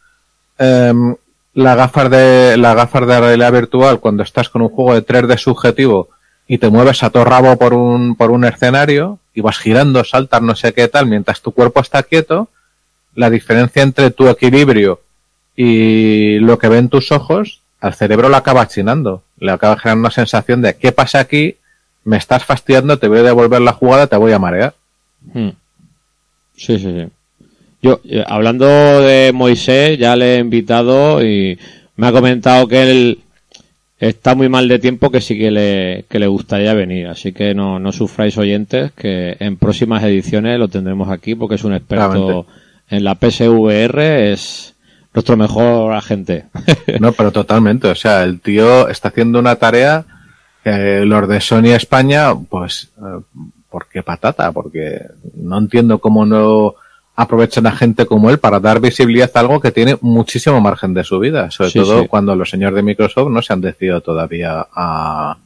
em, 0.59 1.15
las 1.53 1.77
gafas 1.77 2.09
de, 2.09 2.57
las 2.57 2.75
gafas 2.75 3.07
de 3.07 3.19
realidad 3.19 3.51
virtual 3.51 3.99
cuando 3.99 4.23
estás 4.23 4.49
con 4.49 4.61
un 4.61 4.69
juego 4.69 4.95
de 4.95 5.05
3D 5.05 5.37
subjetivo 5.37 6.09
y 6.47 6.57
te 6.57 6.69
mueves 6.69 7.03
a 7.03 7.09
todo 7.09 7.25
rabo 7.25 7.57
por 7.57 7.73
un, 7.73 8.15
por 8.15 8.31
un 8.31 8.45
escenario 8.45 9.19
y 9.33 9.41
vas 9.41 9.57
girando, 9.57 10.03
saltas, 10.03 10.41
no 10.41 10.55
sé 10.55 10.73
qué 10.73 10.87
tal, 10.87 11.07
mientras 11.07 11.41
tu 11.41 11.51
cuerpo 11.51 11.81
está 11.81 12.03
quieto, 12.03 12.49
la 13.15 13.29
diferencia 13.29 13.83
entre 13.83 14.11
tu 14.11 14.27
equilibrio 14.27 15.01
y 15.55 16.39
lo 16.39 16.57
que 16.57 16.69
ven 16.69 16.89
tus 16.89 17.11
ojos 17.11 17.61
al 17.79 17.93
cerebro 17.93 18.29
lo 18.29 18.37
acaba 18.37 18.67
chinando. 18.67 19.23
Le 19.37 19.51
acaba 19.51 19.77
generando 19.77 20.07
una 20.07 20.11
sensación 20.11 20.61
de 20.61 20.75
¿qué 20.75 20.91
pasa 20.91 21.19
aquí? 21.19 21.57
Me 22.05 22.17
estás 22.17 22.45
fastidiando, 22.45 22.97
te 22.97 23.07
voy 23.07 23.19
a 23.19 23.23
devolver 23.23 23.61
la 23.61 23.73
jugada, 23.73 24.07
te 24.07 24.15
voy 24.15 24.31
a 24.31 24.39
marear. 24.39 24.73
Hmm. 25.33 25.49
Sí, 26.55 26.79
sí, 26.79 26.79
sí. 26.79 27.07
Yo, 27.83 27.99
eh, 28.05 28.23
hablando 28.25 28.65
de 29.01 29.33
Moisés, 29.33 29.99
ya 29.99 30.15
le 30.15 30.35
he 30.35 30.39
invitado 30.39 31.21
y 31.21 31.59
me 31.97 32.07
ha 32.07 32.13
comentado 32.13 32.65
que 32.65 32.81
él 32.81 33.19
está 33.99 34.35
muy 34.35 34.47
mal 34.47 34.69
de 34.69 34.79
tiempo 34.79 35.11
que 35.11 35.19
sí 35.19 35.37
que 35.37 35.51
le, 35.51 36.05
que 36.09 36.17
le 36.17 36.27
gustaría 36.27 36.73
venir. 36.73 37.07
Así 37.07 37.33
que 37.33 37.53
no, 37.53 37.79
no 37.79 37.91
sufráis 37.91 38.37
oyentes, 38.37 38.93
que 38.93 39.35
en 39.37 39.57
próximas 39.57 40.01
ediciones 40.03 40.57
lo 40.57 40.69
tendremos 40.69 41.09
aquí 41.09 41.35
porque 41.35 41.55
es 41.55 41.63
un 41.65 41.73
experto 41.73 42.47
en 42.89 43.03
la 43.03 43.15
PSVR, 43.15 44.31
es 44.31 44.75
nuestro 45.13 45.35
mejor 45.35 45.91
agente. 45.91 46.45
no, 47.01 47.11
pero 47.11 47.33
totalmente. 47.33 47.89
O 47.89 47.95
sea, 47.95 48.23
el 48.23 48.39
tío 48.39 48.87
está 48.87 49.09
haciendo 49.09 49.39
una 49.39 49.57
tarea 49.57 50.05
que 50.63 51.03
los 51.05 51.27
de 51.27 51.41
Sony 51.41 51.73
España, 51.75 52.33
pues, 52.49 52.91
eh, 52.97 53.41
¿por 53.69 53.87
qué 53.89 54.03
patata? 54.03 54.53
Porque 54.53 55.01
no 55.35 55.57
entiendo 55.57 55.99
cómo 55.99 56.25
no 56.25 56.75
aprovechan 57.15 57.67
a 57.67 57.71
gente 57.71 58.05
como 58.05 58.29
él 58.29 58.39
para 58.39 58.59
dar 58.59 58.79
visibilidad 58.79 59.29
a 59.33 59.39
algo 59.39 59.59
que 59.59 59.71
tiene 59.71 59.97
muchísimo 60.01 60.59
margen 60.61 60.93
de 60.93 61.03
subida. 61.03 61.51
Sobre 61.51 61.71
todo 61.71 62.07
cuando 62.07 62.35
los 62.35 62.49
señores 62.49 62.75
de 62.75 62.83
Microsoft 62.83 63.29
no 63.29 63.41
se 63.41 63.53
han 63.53 63.61
decidido 63.61 64.01
todavía 64.01 64.65
a, 64.73 65.37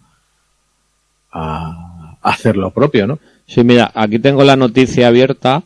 a 1.32 2.18
hacer 2.22 2.56
lo 2.56 2.72
propio, 2.72 3.08
¿no? 3.08 3.20
Sí, 3.46 3.64
mira, 3.64 3.92
aquí 3.94 4.20
tengo 4.20 4.44
la 4.44 4.56
noticia 4.56 5.08
abierta 5.08 5.64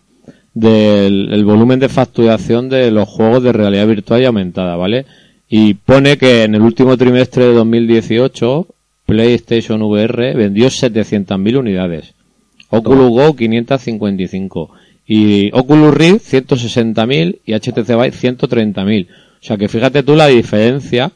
del 0.53 1.46
volumen 1.46 1.79
de 1.79 1.89
facturación 1.89 2.70
de 2.70 2.91
los 2.91 3.08
juegos 3.08 3.43
de 3.43 3.53
realidad 3.53 3.88
virtual 3.88 4.22
y 4.22 4.25
aumentada, 4.25 4.75
¿vale? 4.75 5.05
Y 5.50 5.75
pone 5.75 6.17
que 6.17 6.43
en 6.43 6.55
el 6.55 6.62
último 6.62 6.98
trimestre 6.98 7.46
de 7.46 7.53
2018 7.53 8.67
PlayStation 9.05 9.81
VR 9.81 10.34
vendió 10.36 10.67
700.000 10.67 11.58
unidades, 11.58 12.13
Oculus 12.70 13.10
Go 13.10 13.36
555 13.36 14.72
y 15.13 15.51
Oculus 15.51 15.93
Rift 15.93 16.33
160.000 16.33 17.39
y 17.45 17.53
HTC 17.53 17.85
Vive 17.85 18.13
130.000. 18.13 19.07
O 19.09 19.13
sea 19.41 19.57
que 19.57 19.67
fíjate 19.67 20.03
tú 20.03 20.15
la 20.15 20.27
diferencia. 20.27 21.11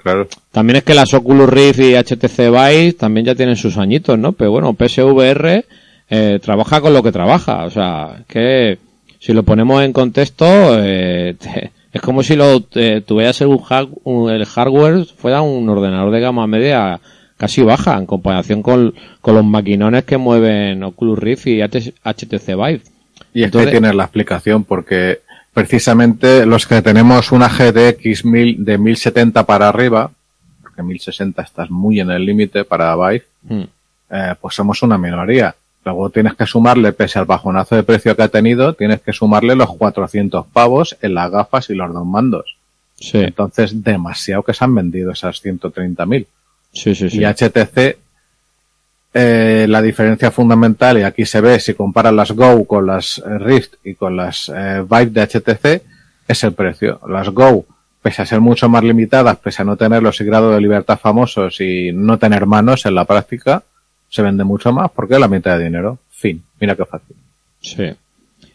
claro. 0.00 0.28
También 0.52 0.76
es 0.76 0.84
que 0.84 0.94
las 0.94 1.12
Oculus 1.14 1.50
Rift 1.50 1.80
y 1.80 1.96
HTC 1.96 2.36
Vive 2.48 2.92
también 2.92 3.26
ya 3.26 3.34
tienen 3.34 3.56
sus 3.56 3.76
añitos, 3.76 4.16
¿no? 4.16 4.34
Pero 4.34 4.52
bueno, 4.52 4.72
PSVR 4.72 5.64
eh, 6.08 6.38
trabaja 6.40 6.80
con 6.80 6.92
lo 6.92 7.02
que 7.02 7.10
trabaja. 7.10 7.64
O 7.64 7.70
sea, 7.70 8.22
que 8.28 8.78
si 9.18 9.32
lo 9.32 9.42
ponemos 9.42 9.82
en 9.82 9.92
contexto, 9.92 10.46
eh, 10.78 11.34
es 11.92 12.00
como 12.00 12.22
si 12.22 12.36
lo 12.36 12.62
eh, 12.76 13.02
tuvieras 13.04 13.40
el, 13.40 13.50
el 13.50 14.46
hardware 14.46 15.06
fuera 15.06 15.42
un 15.42 15.68
ordenador 15.68 16.12
de 16.12 16.20
gama 16.20 16.46
media 16.46 17.00
casi 17.36 17.62
baja 17.62 17.98
en 17.98 18.06
comparación 18.06 18.62
con, 18.62 18.94
los 19.24 19.44
maquinones 19.44 20.04
que 20.04 20.18
mueven 20.18 20.84
Oculus 20.84 21.18
Rift 21.18 21.48
y 21.48 21.62
HTC 21.62 22.46
Vive. 22.54 22.82
Y 23.38 23.44
esto 23.44 23.64
tiene 23.66 23.94
la 23.94 24.02
explicación 24.02 24.64
porque 24.64 25.20
precisamente 25.54 26.44
los 26.44 26.66
que 26.66 26.82
tenemos 26.82 27.30
una 27.30 27.48
GTX 27.48 28.24
1000 28.24 28.64
de 28.64 28.78
1070 28.78 29.46
para 29.46 29.68
arriba, 29.68 30.10
porque 30.60 30.82
1060 30.82 31.40
estás 31.42 31.70
muy 31.70 32.00
en 32.00 32.10
el 32.10 32.26
límite 32.26 32.64
para 32.64 32.96
Vive, 32.96 33.26
hmm. 33.48 33.62
eh, 34.10 34.34
pues 34.40 34.56
somos 34.56 34.82
una 34.82 34.98
minoría. 34.98 35.54
Luego 35.84 36.10
tienes 36.10 36.34
que 36.34 36.46
sumarle, 36.46 36.92
pese 36.92 37.20
al 37.20 37.26
bajonazo 37.26 37.76
de 37.76 37.84
precio 37.84 38.16
que 38.16 38.24
ha 38.24 38.28
tenido, 38.28 38.74
tienes 38.74 39.02
que 39.02 39.12
sumarle 39.12 39.54
los 39.54 39.72
400 39.72 40.44
pavos 40.48 40.96
en 41.00 41.14
las 41.14 41.30
gafas 41.30 41.70
y 41.70 41.76
los 41.76 41.92
dos 41.92 42.04
mandos. 42.04 42.56
Sí. 42.96 43.18
Entonces, 43.18 43.84
demasiado 43.84 44.42
que 44.42 44.52
se 44.52 44.64
han 44.64 44.74
vendido 44.74 45.12
esas 45.12 45.40
130.000. 45.44 46.26
Sí, 46.72 46.92
sí, 46.96 47.08
sí. 47.08 47.20
Y 47.20 47.24
HTC, 47.24 47.98
eh, 49.20 49.66
la 49.68 49.82
diferencia 49.82 50.30
fundamental, 50.30 50.96
y 50.96 51.02
aquí 51.02 51.26
se 51.26 51.40
ve 51.40 51.58
si 51.58 51.74
comparan 51.74 52.14
las 52.14 52.30
Go 52.30 52.64
con 52.64 52.86
las 52.86 53.18
eh, 53.18 53.38
Rift 53.38 53.74
y 53.82 53.94
con 53.94 54.16
las 54.16 54.48
eh, 54.54 54.84
Vive 54.88 55.06
de 55.06 55.22
HTC, 55.26 55.82
es 56.28 56.44
el 56.44 56.52
precio. 56.52 57.00
Las 57.08 57.28
Go, 57.30 57.66
pese 58.00 58.22
a 58.22 58.26
ser 58.26 58.40
mucho 58.40 58.68
más 58.68 58.84
limitadas, 58.84 59.36
pese 59.38 59.62
a 59.62 59.64
no 59.64 59.76
tener 59.76 60.04
los 60.04 60.20
grados 60.20 60.54
de 60.54 60.60
libertad 60.60 61.00
famosos 61.00 61.60
y 61.60 61.90
no 61.92 62.16
tener 62.16 62.46
manos 62.46 62.86
en 62.86 62.94
la 62.94 63.06
práctica, 63.06 63.64
se 64.08 64.22
vende 64.22 64.44
mucho 64.44 64.72
más 64.72 64.88
porque 64.92 65.14
es 65.14 65.20
la 65.20 65.26
mitad 65.26 65.58
de 65.58 65.64
dinero. 65.64 65.98
Fin. 66.12 66.40
Mira 66.60 66.76
qué 66.76 66.84
fácil. 66.84 67.16
Sí. 67.60 67.90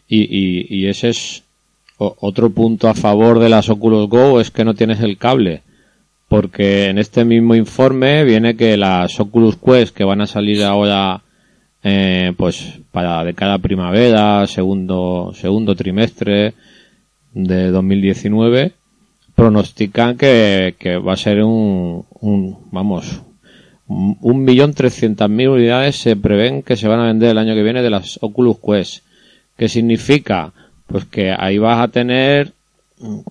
Y, 0.08 0.22
y, 0.22 0.66
y 0.70 0.86
ese 0.86 1.10
es 1.10 1.42
otro 1.98 2.48
punto 2.48 2.88
a 2.88 2.94
favor 2.94 3.38
de 3.38 3.50
las 3.50 3.68
Oculus 3.68 4.08
Go, 4.08 4.40
es 4.40 4.50
que 4.50 4.64
no 4.64 4.72
tienes 4.72 5.00
el 5.00 5.18
cable 5.18 5.60
porque 6.34 6.86
en 6.86 6.98
este 6.98 7.24
mismo 7.24 7.54
informe 7.54 8.24
viene 8.24 8.56
que 8.56 8.76
las 8.76 9.20
Oculus 9.20 9.56
Quest 9.56 9.94
que 9.94 10.02
van 10.02 10.20
a 10.20 10.26
salir 10.26 10.64
ahora 10.64 11.22
eh, 11.84 12.32
pues 12.36 12.80
para 12.90 13.22
de 13.22 13.34
cada 13.34 13.58
primavera, 13.58 14.44
segundo 14.48 15.32
segundo 15.36 15.76
trimestre 15.76 16.54
de 17.34 17.70
2019 17.70 18.72
pronostican 19.36 20.16
que, 20.16 20.74
que 20.76 20.96
va 20.96 21.12
a 21.12 21.16
ser 21.16 21.40
un, 21.44 22.04
un 22.18 22.58
vamos 22.72 23.22
un 23.86 24.44
millón 24.44 24.74
trescientas 24.74 25.30
mil 25.30 25.50
unidades 25.50 25.94
se 25.94 26.16
prevén 26.16 26.64
que 26.64 26.74
se 26.74 26.88
van 26.88 26.98
a 26.98 27.06
vender 27.06 27.30
el 27.30 27.38
año 27.38 27.54
que 27.54 27.62
viene 27.62 27.80
de 27.80 27.90
las 27.90 28.18
Oculus 28.20 28.56
Quest. 28.58 29.04
¿Qué 29.56 29.68
significa? 29.68 30.52
Pues 30.88 31.04
que 31.04 31.30
ahí 31.30 31.58
vas 31.58 31.78
a 31.78 31.92
tener 31.92 32.54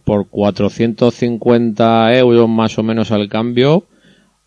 por 0.03 0.27
450 0.27 2.17
euros 2.17 2.50
más 2.50 2.77
o 2.77 2.84
menos 2.84 3.12
al 3.12 3.29
cambio, 3.29 3.86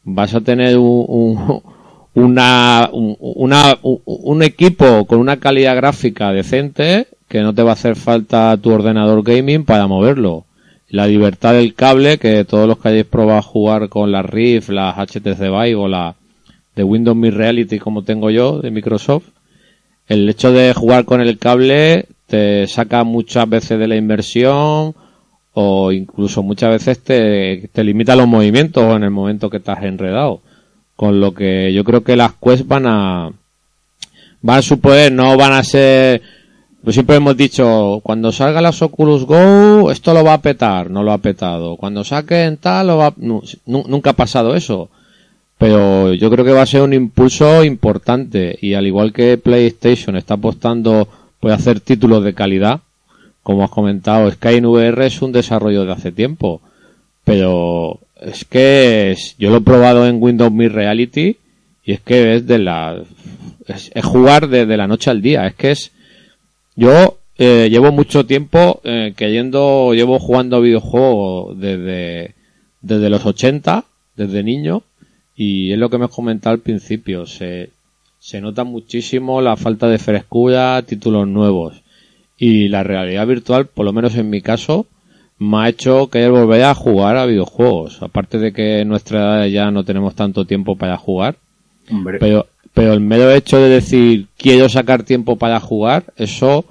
vas 0.04 0.34
a 0.34 0.40
tener 0.40 0.78
un, 0.78 1.62
una, 2.14 2.88
una, 2.92 3.78
un 3.82 4.42
equipo 4.42 5.06
con 5.06 5.18
una 5.18 5.38
calidad 5.38 5.76
gráfica 5.76 6.32
decente 6.32 7.08
que 7.28 7.42
no 7.42 7.54
te 7.54 7.62
va 7.62 7.70
a 7.70 7.74
hacer 7.74 7.96
falta 7.96 8.56
tu 8.56 8.70
ordenador 8.70 9.22
gaming 9.22 9.64
para 9.64 9.86
moverlo. 9.86 10.44
La 10.88 11.08
libertad 11.08 11.54
del 11.54 11.74
cable, 11.74 12.18
que 12.18 12.44
todos 12.44 12.68
los 12.68 12.78
que 12.78 12.88
hayáis 12.88 13.06
probado 13.06 13.42
jugar 13.42 13.88
con 13.88 14.12
las 14.12 14.24
Rift, 14.24 14.68
las 14.68 14.96
HTC 14.96 15.40
Vive 15.40 15.74
o 15.74 15.88
la 15.88 16.14
de 16.76 16.84
Windows 16.84 17.16
Mi 17.16 17.30
Reality 17.30 17.78
como 17.78 18.04
tengo 18.04 18.30
yo 18.30 18.60
de 18.60 18.70
Microsoft, 18.70 19.24
el 20.08 20.28
hecho 20.28 20.52
de 20.52 20.72
jugar 20.74 21.04
con 21.04 21.20
el 21.20 21.38
cable 21.38 22.06
te 22.26 22.66
saca 22.68 23.02
muchas 23.02 23.48
veces 23.48 23.78
de 23.78 23.88
la 23.88 23.96
inversión, 23.96 24.94
o 25.58 25.90
incluso 25.90 26.42
muchas 26.42 26.68
veces 26.68 27.02
te, 27.02 27.70
te 27.72 27.82
limita 27.82 28.14
los 28.14 28.28
movimientos 28.28 28.94
en 28.94 29.04
el 29.04 29.10
momento 29.10 29.48
que 29.48 29.56
estás 29.56 29.82
enredado. 29.84 30.42
Con 30.96 31.18
lo 31.18 31.32
que 31.32 31.72
yo 31.72 31.82
creo 31.82 32.04
que 32.04 32.14
las 32.14 32.32
quests 32.34 32.68
van 32.68 32.84
a, 32.86 33.30
van 34.42 34.58
a 34.58 34.62
suponer, 34.62 35.12
no 35.12 35.34
van 35.38 35.54
a 35.54 35.64
ser, 35.64 36.20
pues 36.84 36.92
siempre 36.92 37.16
hemos 37.16 37.38
dicho, 37.38 38.00
cuando 38.02 38.32
salga 38.32 38.60
las 38.60 38.82
Oculus 38.82 39.24
Go, 39.24 39.90
esto 39.90 40.12
lo 40.12 40.22
va 40.22 40.34
a 40.34 40.42
petar, 40.42 40.90
no 40.90 41.02
lo 41.02 41.10
ha 41.10 41.18
petado. 41.18 41.76
Cuando 41.76 42.04
saquen 42.04 42.58
tal, 42.58 42.88
lo 42.88 42.98
va, 42.98 43.14
nunca 43.16 44.10
ha 44.10 44.16
pasado 44.16 44.54
eso. 44.54 44.90
Pero 45.56 46.12
yo 46.12 46.30
creo 46.30 46.44
que 46.44 46.52
va 46.52 46.60
a 46.60 46.66
ser 46.66 46.82
un 46.82 46.92
impulso 46.92 47.64
importante 47.64 48.58
y 48.60 48.74
al 48.74 48.86
igual 48.86 49.14
que 49.14 49.38
PlayStation 49.38 50.18
está 50.18 50.34
apostando 50.34 51.08
por 51.40 51.50
hacer 51.50 51.80
títulos 51.80 52.22
de 52.24 52.34
calidad, 52.34 52.82
como 53.46 53.62
has 53.62 53.70
comentado, 53.70 54.28
Sky 54.28 54.60
VR 54.60 55.06
es 55.06 55.22
un 55.22 55.30
desarrollo 55.30 55.84
de 55.84 55.92
hace 55.92 56.10
tiempo, 56.10 56.60
pero 57.22 58.00
es 58.20 58.44
que 58.44 59.16
yo 59.38 59.50
lo 59.50 59.58
he 59.58 59.60
probado 59.60 60.04
en 60.08 60.20
Windows 60.20 60.50
Mi 60.50 60.66
Reality 60.66 61.36
y 61.84 61.92
es 61.92 62.00
que 62.00 62.34
es 62.34 62.46
de 62.48 62.58
la 62.58 63.00
es, 63.68 63.92
jugar 64.02 64.48
desde 64.48 64.76
la 64.76 64.88
noche 64.88 65.10
al 65.10 65.22
día, 65.22 65.46
es 65.46 65.54
que 65.54 65.70
es 65.70 65.92
yo 66.74 67.18
eh, 67.38 67.68
llevo 67.70 67.92
mucho 67.92 68.26
tiempo 68.26 68.80
eh, 68.82 69.14
queriendo 69.16 69.94
llevo 69.94 70.18
jugando 70.18 70.60
videojuegos 70.60 71.56
desde 71.56 72.34
desde 72.82 73.10
los 73.10 73.24
80, 73.24 73.84
desde 74.16 74.42
niño 74.42 74.82
y 75.36 75.70
es 75.70 75.78
lo 75.78 75.88
que 75.88 75.98
me 75.98 76.06
has 76.06 76.10
comentado 76.10 76.54
al 76.54 76.62
principio, 76.62 77.26
se 77.26 77.70
se 78.18 78.40
nota 78.40 78.64
muchísimo 78.64 79.40
la 79.40 79.54
falta 79.54 79.86
de 79.86 79.98
frescura, 79.98 80.82
títulos 80.82 81.28
nuevos 81.28 81.85
y 82.38 82.68
la 82.68 82.82
realidad 82.82 83.26
virtual, 83.26 83.66
por 83.66 83.84
lo 83.84 83.92
menos 83.92 84.14
en 84.16 84.30
mi 84.30 84.42
caso, 84.42 84.86
me 85.38 85.58
ha 85.58 85.68
hecho 85.68 86.08
querer 86.08 86.30
volver 86.30 86.64
a 86.64 86.74
jugar 86.74 87.16
a 87.16 87.26
videojuegos. 87.26 88.02
Aparte 88.02 88.38
de 88.38 88.52
que 88.52 88.80
en 88.80 88.88
nuestra 88.88 89.20
edad 89.20 89.46
ya 89.46 89.70
no 89.70 89.84
tenemos 89.84 90.14
tanto 90.14 90.44
tiempo 90.44 90.76
para 90.76 90.96
jugar. 90.96 91.36
Pero, 92.20 92.46
pero 92.74 92.92
el 92.92 93.00
mero 93.00 93.30
hecho 93.30 93.58
de 93.58 93.68
decir 93.68 94.26
quiero 94.36 94.68
sacar 94.68 95.04
tiempo 95.04 95.36
para 95.36 95.60
jugar, 95.60 96.04
eso 96.16 96.64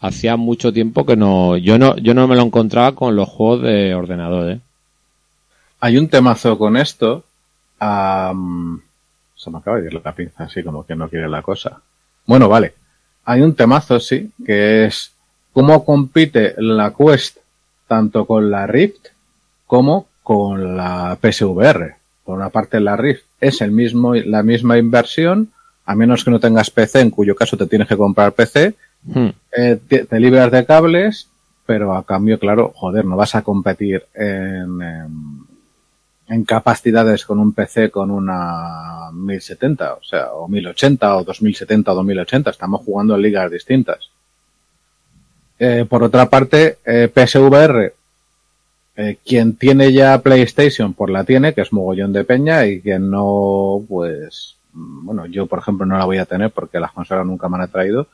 hacía 0.00 0.36
mucho 0.36 0.72
tiempo 0.72 1.06
que 1.06 1.16
no, 1.16 1.56
yo 1.56 1.78
no, 1.78 1.96
yo 1.96 2.14
no 2.14 2.26
me 2.26 2.36
lo 2.36 2.42
encontraba 2.42 2.92
con 2.92 3.14
los 3.14 3.28
juegos 3.28 3.62
de 3.62 3.94
ordenador, 3.94 4.50
¿eh? 4.50 4.60
Hay 5.80 5.98
un 5.98 6.08
temazo 6.08 6.58
con 6.58 6.76
esto. 6.76 7.24
se 7.78 9.50
me 9.50 9.58
acaba 9.58 9.80
de 9.80 9.86
ir 9.86 10.00
la 10.04 10.14
pinza 10.14 10.44
así 10.44 10.62
como 10.62 10.86
que 10.86 10.94
no 10.94 11.08
quiere 11.08 11.28
la 11.28 11.42
cosa. 11.42 11.80
Bueno, 12.26 12.48
vale. 12.48 12.74
Hay 13.24 13.40
un 13.40 13.54
temazo, 13.54 14.00
sí, 14.00 14.30
que 14.44 14.84
es 14.86 15.12
cómo 15.52 15.84
compite 15.84 16.54
la 16.58 16.92
Quest 16.92 17.38
tanto 17.86 18.26
con 18.26 18.50
la 18.50 18.66
Rift 18.66 19.08
como 19.66 20.06
con 20.22 20.76
la 20.76 21.18
PSVR. 21.20 21.96
Por 22.24 22.38
una 22.38 22.50
parte 22.50 22.80
la 22.80 22.96
Rift 22.96 23.24
es 23.40 23.60
el 23.60 23.70
mismo, 23.70 24.14
la 24.14 24.42
misma 24.42 24.78
inversión, 24.78 25.50
a 25.84 25.94
menos 25.94 26.24
que 26.24 26.30
no 26.30 26.40
tengas 26.40 26.70
PC, 26.70 27.00
en 27.00 27.10
cuyo 27.10 27.34
caso 27.34 27.56
te 27.56 27.66
tienes 27.66 27.88
que 27.88 27.96
comprar 27.96 28.32
PC, 28.32 28.74
hmm. 29.04 29.28
eh, 29.56 29.78
te, 29.88 30.20
libras 30.20 30.50
de 30.50 30.64
cables, 30.64 31.28
pero 31.66 31.94
a 31.94 32.04
cambio, 32.04 32.38
claro, 32.38 32.72
joder, 32.74 33.04
no 33.04 33.16
vas 33.16 33.34
a 33.34 33.42
competir 33.42 34.04
en, 34.14 34.80
en, 34.80 35.46
capacidades 36.46 37.24
con 37.26 37.38
un 37.38 37.52
PC 37.52 37.90
con 37.90 38.10
una 38.10 39.10
1070, 39.12 39.94
o 39.94 40.02
sea, 40.02 40.32
o 40.32 40.48
1080 40.48 41.16
o 41.16 41.24
2070 41.24 41.92
o 41.92 41.94
2080, 41.94 42.50
estamos 42.50 42.82
jugando 42.84 43.14
en 43.14 43.22
ligas 43.22 43.50
distintas. 43.50 44.10
Eh, 45.58 45.84
por 45.88 46.02
otra 46.02 46.28
parte, 46.28 46.78
eh, 46.84 47.08
PSVR, 47.12 47.92
eh, 48.96 49.16
quien 49.24 49.56
tiene 49.56 49.92
ya 49.92 50.20
PlayStation, 50.20 50.92
pues 50.92 51.12
la 51.12 51.24
tiene, 51.24 51.54
que 51.54 51.60
es 51.60 51.72
mogollón 51.72 52.12
de 52.12 52.24
peña, 52.24 52.66
y 52.66 52.80
quien 52.80 53.10
no, 53.10 53.82
pues, 53.88 54.56
mm, 54.72 55.06
bueno, 55.06 55.26
yo 55.26 55.46
por 55.46 55.60
ejemplo 55.60 55.86
no 55.86 55.96
la 55.96 56.04
voy 56.04 56.18
a 56.18 56.26
tener 56.26 56.50
porque 56.50 56.80
las 56.80 56.92
consolas 56.92 57.26
nunca 57.26 57.48
me 57.48 57.56
han 57.56 57.62
atraído, 57.62 58.08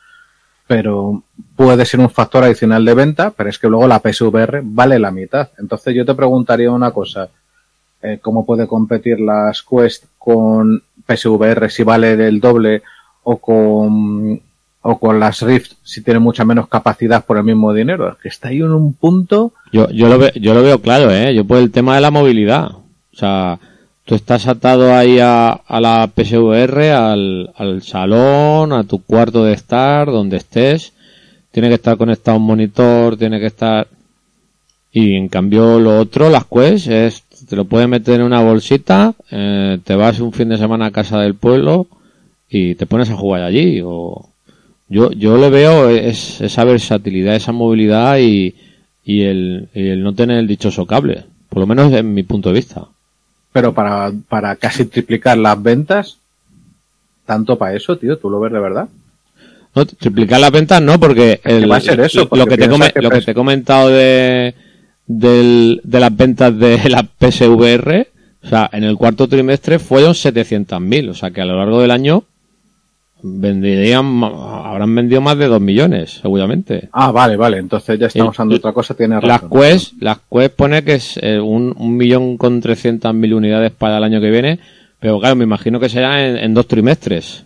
pero 0.66 1.22
puede 1.56 1.86
ser 1.86 2.00
un 2.00 2.10
factor 2.10 2.44
adicional 2.44 2.84
de 2.84 2.94
venta, 2.94 3.30
pero 3.30 3.48
es 3.48 3.58
que 3.58 3.68
luego 3.68 3.88
la 3.88 4.00
PSVR 4.00 4.60
vale 4.62 4.98
la 4.98 5.10
mitad. 5.10 5.48
Entonces 5.58 5.94
yo 5.94 6.04
te 6.04 6.14
preguntaría 6.14 6.70
una 6.70 6.90
cosa, 6.90 7.30
¿cómo 8.22 8.46
puede 8.46 8.66
competir 8.66 9.20
las 9.20 9.62
Quest 9.62 10.04
con 10.18 10.82
PSVR 11.06 11.70
si 11.70 11.82
vale 11.82 12.12
el 12.12 12.40
doble 12.40 12.82
o 13.24 13.38
con 13.38 14.40
o 14.82 14.98
con 14.98 15.18
las 15.20 15.42
Rift 15.42 15.72
si 15.82 16.02
tiene 16.02 16.20
mucha 16.20 16.44
menos 16.44 16.68
capacidad 16.68 17.24
por 17.24 17.36
el 17.36 17.44
mismo 17.44 17.74
dinero. 17.74 18.10
Es 18.10 18.16
que 18.18 18.28
está 18.28 18.48
ahí 18.48 18.58
en 18.58 18.72
un 18.72 18.94
punto. 18.94 19.52
Yo, 19.72 19.90
yo, 19.90 20.08
lo, 20.08 20.18
veo, 20.18 20.30
yo 20.34 20.54
lo 20.54 20.62
veo 20.62 20.80
claro, 20.80 21.10
¿eh? 21.10 21.34
Yo 21.34 21.44
por 21.44 21.58
el 21.58 21.70
tema 21.70 21.96
de 21.96 22.00
la 22.00 22.10
movilidad. 22.10 22.70
O 22.70 23.16
sea, 23.16 23.58
tú 24.04 24.14
estás 24.14 24.46
atado 24.46 24.94
ahí 24.94 25.18
a, 25.18 25.50
a 25.50 25.80
la 25.80 26.08
PSVR, 26.08 26.92
al, 26.92 27.52
al 27.56 27.82
salón, 27.82 28.72
a 28.72 28.84
tu 28.84 29.02
cuarto 29.02 29.44
de 29.44 29.52
estar, 29.52 30.06
donde 30.06 30.36
estés. 30.38 30.92
Tiene 31.50 31.68
que 31.68 31.74
estar 31.74 31.96
conectado 31.96 32.36
un 32.36 32.44
monitor, 32.44 33.16
tiene 33.16 33.40
que 33.40 33.46
estar. 33.46 33.88
Y 34.92 35.16
en 35.16 35.28
cambio, 35.28 35.78
lo 35.78 35.98
otro, 35.98 36.30
las 36.30 36.46
Quest, 36.46 36.86
es, 36.88 37.24
te 37.48 37.56
lo 37.56 37.64
puedes 37.64 37.88
meter 37.88 38.20
en 38.20 38.26
una 38.26 38.42
bolsita, 38.42 39.14
eh, 39.30 39.78
te 39.82 39.94
vas 39.94 40.20
un 40.20 40.32
fin 40.32 40.50
de 40.50 40.58
semana 40.58 40.86
a 40.86 40.90
casa 40.90 41.18
del 41.18 41.34
pueblo 41.34 41.86
y 42.48 42.74
te 42.74 42.86
pones 42.86 43.10
a 43.10 43.16
jugar 43.16 43.42
allí. 43.42 43.80
O, 43.82 44.28
yo, 44.88 45.10
yo 45.12 45.36
le 45.38 45.48
veo 45.48 45.88
es, 45.88 46.40
esa 46.40 46.64
versatilidad, 46.64 47.34
esa 47.34 47.52
movilidad 47.52 48.18
y, 48.18 48.54
y, 49.04 49.22
el, 49.22 49.68
y 49.74 49.88
el 49.88 50.02
no 50.02 50.14
tener 50.14 50.38
el 50.38 50.46
dichoso 50.46 50.86
cable, 50.86 51.24
por 51.48 51.60
lo 51.60 51.66
menos 51.66 51.92
en 51.92 52.12
mi 52.12 52.22
punto 52.22 52.50
de 52.50 52.56
vista. 52.56 52.84
Pero 53.52 53.72
para, 53.72 54.12
para 54.28 54.56
casi 54.56 54.84
triplicar 54.84 55.38
las 55.38 55.60
ventas, 55.62 56.18
tanto 57.24 57.56
para 57.56 57.74
eso, 57.74 57.96
tío, 57.96 58.18
¿tú 58.18 58.28
lo 58.28 58.40
ves 58.40 58.52
de 58.52 58.60
verdad? 58.60 58.88
No, 59.74 59.86
triplicar 59.86 60.40
las 60.40 60.50
ventas 60.50 60.82
no, 60.82 61.00
porque, 61.00 61.40
va 61.70 61.76
a 61.76 61.80
ser 61.80 62.00
eso, 62.00 62.28
lo, 62.30 62.46
que 62.46 62.58
te, 62.58 62.66
lo 62.66 63.10
que 63.10 63.20
te 63.22 63.30
he 63.30 63.34
comentado 63.34 63.88
de, 63.88 64.54
de 65.08 65.80
las 66.00 66.16
ventas 66.16 66.56
de 66.56 66.78
la 66.88 67.02
PSVR, 67.02 68.06
o 68.44 68.48
sea, 68.48 68.70
en 68.72 68.84
el 68.84 68.96
cuarto 68.96 69.26
trimestre 69.26 69.78
fueron 69.78 70.12
700.000, 70.12 71.10
o 71.10 71.14
sea 71.14 71.30
que 71.30 71.40
a 71.40 71.44
lo 71.44 71.56
largo 71.56 71.80
del 71.80 71.90
año 71.90 72.24
venderían, 73.20 74.22
habrán 74.22 74.94
vendido 74.94 75.20
más 75.20 75.36
de 75.38 75.46
2 75.46 75.60
millones, 75.60 76.20
seguramente. 76.22 76.88
Ah, 76.92 77.10
vale, 77.10 77.36
vale, 77.36 77.58
entonces 77.58 77.98
ya 77.98 78.06
estamos 78.06 78.38
hablando 78.38 78.54
de 78.54 78.58
otra 78.58 78.72
cosa, 78.72 78.94
tiene 78.94 79.20
razón. 79.20 79.28
Las 79.28 79.62
Quest, 79.62 79.92
las 80.00 80.18
Quest 80.30 80.54
pone 80.54 80.84
que 80.84 80.94
es 80.94 81.18
eh, 81.20 81.40
un, 81.40 81.74
un, 81.76 81.96
millón 81.96 82.36
con 82.36 82.62
300.000 82.62 83.34
unidades 83.34 83.72
para 83.72 83.98
el 83.98 84.04
año 84.04 84.20
que 84.20 84.30
viene, 84.30 84.60
pero 85.00 85.18
claro, 85.18 85.34
me 85.34 85.44
imagino 85.44 85.80
que 85.80 85.88
será 85.88 86.28
en, 86.28 86.36
en 86.36 86.54
dos 86.54 86.68
trimestres. 86.68 87.44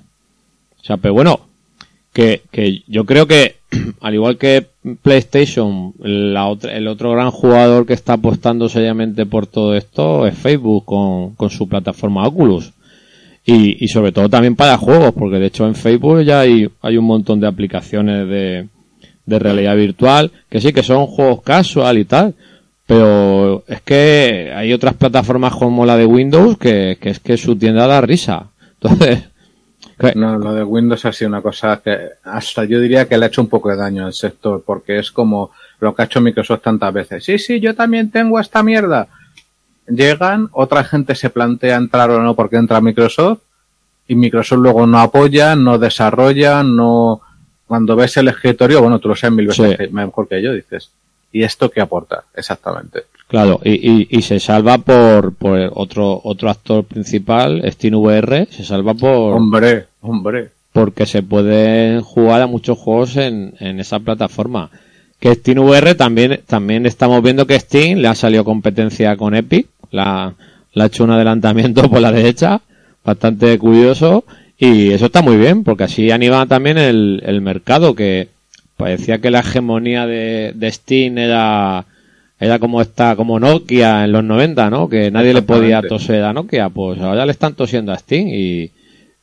O 0.80 0.84
sea, 0.84 0.96
pero 0.98 1.14
bueno, 1.14 1.40
que, 2.12 2.42
que 2.50 2.82
yo 2.86 3.04
creo 3.04 3.26
que, 3.26 3.56
al 4.00 4.14
igual 4.14 4.38
que 4.38 4.66
PlayStation, 5.02 5.94
la 5.98 6.46
otra, 6.46 6.72
el 6.76 6.88
otro 6.88 7.12
gran 7.12 7.30
jugador 7.30 7.86
que 7.86 7.94
está 7.94 8.14
apostando 8.14 8.68
seriamente 8.68 9.26
por 9.26 9.46
todo 9.46 9.74
esto 9.74 10.26
es 10.26 10.36
Facebook 10.36 10.84
con, 10.84 11.34
con 11.34 11.50
su 11.50 11.68
plataforma 11.68 12.26
Oculus. 12.26 12.72
Y, 13.44 13.84
y 13.84 13.88
sobre 13.88 14.12
todo 14.12 14.28
también 14.28 14.54
para 14.54 14.78
juegos, 14.78 15.12
porque 15.14 15.38
de 15.38 15.46
hecho 15.46 15.66
en 15.66 15.74
Facebook 15.74 16.22
ya 16.22 16.40
hay, 16.40 16.68
hay 16.80 16.96
un 16.96 17.04
montón 17.04 17.40
de 17.40 17.48
aplicaciones 17.48 18.28
de, 18.28 18.68
de 19.26 19.38
realidad 19.38 19.74
virtual, 19.74 20.30
que 20.48 20.60
sí 20.60 20.72
que 20.72 20.84
son 20.84 21.06
juegos 21.06 21.42
casual 21.42 21.98
y 21.98 22.04
tal, 22.04 22.34
pero 22.86 23.64
es 23.66 23.80
que 23.80 24.52
hay 24.54 24.72
otras 24.72 24.94
plataformas 24.94 25.54
como 25.54 25.84
la 25.86 25.96
de 25.96 26.06
Windows 26.06 26.56
que, 26.58 26.98
que 27.00 27.10
es 27.10 27.18
que 27.18 27.36
su 27.36 27.56
tienda 27.56 27.88
da 27.88 28.00
risa. 28.00 28.50
Entonces, 28.80 29.24
no, 30.14 30.38
lo 30.38 30.54
de 30.54 30.64
Windows 30.64 31.04
ha 31.04 31.12
sido 31.12 31.28
una 31.28 31.42
cosa 31.42 31.80
que 31.82 31.98
hasta 32.24 32.64
yo 32.64 32.80
diría 32.80 33.08
que 33.08 33.16
le 33.16 33.24
ha 33.24 33.28
hecho 33.28 33.42
un 33.42 33.48
poco 33.48 33.70
de 33.70 33.76
daño 33.76 34.06
al 34.06 34.12
sector, 34.12 34.62
porque 34.64 34.98
es 34.98 35.10
como 35.10 35.50
lo 35.80 35.94
que 35.94 36.02
ha 36.02 36.04
hecho 36.04 36.20
Microsoft 36.20 36.62
tantas 36.62 36.92
veces. 36.92 37.24
Sí, 37.24 37.38
sí, 37.38 37.60
yo 37.60 37.74
también 37.74 38.10
tengo 38.10 38.38
esta 38.38 38.62
mierda. 38.62 39.08
Llegan, 39.86 40.48
otra 40.52 40.84
gente 40.84 41.14
se 41.14 41.30
plantea 41.30 41.76
entrar 41.76 42.10
o 42.10 42.22
no 42.22 42.34
porque 42.34 42.56
entra 42.56 42.80
Microsoft, 42.80 43.40
y 44.08 44.14
Microsoft 44.14 44.58
luego 44.58 44.86
no 44.86 44.98
apoya, 45.00 45.56
no 45.56 45.78
desarrolla, 45.78 46.62
no... 46.62 47.20
Cuando 47.66 47.96
ves 47.96 48.16
el 48.18 48.28
escritorio, 48.28 48.82
bueno, 48.82 48.98
tú 48.98 49.08
lo 49.08 49.16
sabes 49.16 49.34
mil 49.34 49.46
veces 49.46 49.90
mejor 49.92 50.28
que 50.28 50.42
yo, 50.42 50.52
dices. 50.52 50.90
¿Y 51.32 51.42
esto 51.42 51.70
qué 51.70 51.80
aporta? 51.80 52.24
Exactamente. 52.34 53.04
Claro, 53.32 53.62
y, 53.64 53.70
y, 53.70 54.08
y, 54.10 54.20
se 54.20 54.38
salva 54.38 54.76
por, 54.76 55.32
por 55.32 55.58
otro 55.74 56.20
otro 56.22 56.50
actor 56.50 56.84
principal, 56.84 57.62
VR, 57.64 58.46
se 58.50 58.62
salva 58.62 58.92
por... 58.92 59.32
Hombre, 59.38 59.86
hombre. 60.02 60.50
Porque 60.70 61.06
se 61.06 61.22
pueden 61.22 62.02
jugar 62.02 62.42
a 62.42 62.46
muchos 62.46 62.76
juegos 62.76 63.16
en, 63.16 63.54
en 63.58 63.80
esa 63.80 64.00
plataforma. 64.00 64.68
Que 65.18 65.30
VR 65.30 65.94
también, 65.94 66.42
también 66.46 66.84
estamos 66.84 67.22
viendo 67.22 67.46
que 67.46 67.58
Steam 67.58 68.00
le 68.00 68.08
ha 68.08 68.14
salido 68.14 68.44
competencia 68.44 69.16
con 69.16 69.34
Epic, 69.34 69.66
la, 69.92 70.34
la 70.74 70.84
ha 70.84 70.88
hecho 70.88 71.04
un 71.04 71.12
adelantamiento 71.12 71.88
por 71.90 72.02
la 72.02 72.12
derecha, 72.12 72.60
bastante 73.02 73.58
curioso, 73.58 74.26
y 74.58 74.90
eso 74.90 75.06
está 75.06 75.22
muy 75.22 75.38
bien, 75.38 75.64
porque 75.64 75.84
así 75.84 76.10
anima 76.10 76.44
también 76.44 76.76
el, 76.76 77.22
el 77.24 77.40
mercado, 77.40 77.94
que 77.94 78.28
parecía 78.76 79.22
que 79.22 79.30
la 79.30 79.40
hegemonía 79.40 80.06
de, 80.06 80.52
de 80.54 80.70
Steam 80.70 81.16
era 81.16 81.86
era 82.42 82.58
como 82.58 82.80
está, 82.80 83.14
como 83.14 83.38
Nokia 83.38 84.04
en 84.04 84.10
los 84.10 84.24
90, 84.24 84.68
¿no? 84.68 84.88
Que 84.88 85.12
nadie 85.12 85.32
le 85.32 85.42
podía 85.42 85.80
toser 85.80 86.24
a 86.24 86.32
Nokia, 86.32 86.70
pues 86.70 87.00
ahora 87.00 87.24
le 87.24 87.30
están 87.30 87.54
tosiendo 87.54 87.92
a 87.92 87.98
Steam 87.98 88.26
y, 88.26 88.72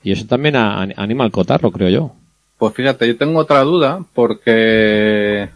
y 0.01 0.11
eso 0.13 0.25
también 0.25 0.55
anima 0.55 1.25
al 1.25 1.31
cotarro, 1.31 1.69
creo 1.69 1.89
yo. 1.89 2.13
Pues 2.57 2.73
fíjate, 2.73 3.05
yo 3.09 3.17
tengo 3.17 3.39
otra 3.39 3.61
duda 3.63 3.99
porque, 4.13 5.49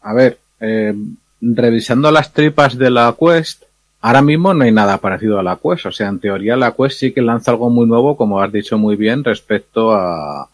a 0.00 0.14
ver, 0.14 0.38
eh, 0.60 0.94
revisando 1.42 2.10
las 2.10 2.32
tripas 2.32 2.78
de 2.78 2.90
la 2.90 3.14
Quest, 3.20 3.64
ahora 4.00 4.22
mismo 4.22 4.54
no 4.54 4.64
hay 4.64 4.72
nada 4.72 4.96
parecido 4.96 5.38
a 5.38 5.42
la 5.42 5.58
Quest. 5.62 5.84
O 5.84 5.92
sea, 5.92 6.08
en 6.08 6.20
teoría 6.20 6.56
la 6.56 6.72
Quest 6.72 7.00
sí 7.00 7.12
que 7.12 7.20
lanza 7.20 7.50
algo 7.50 7.68
muy 7.68 7.86
nuevo, 7.86 8.16
como 8.16 8.40
has 8.40 8.50
dicho 8.50 8.78
muy 8.78 8.96
bien, 8.96 9.24
respecto 9.24 9.92
a, 9.92 10.48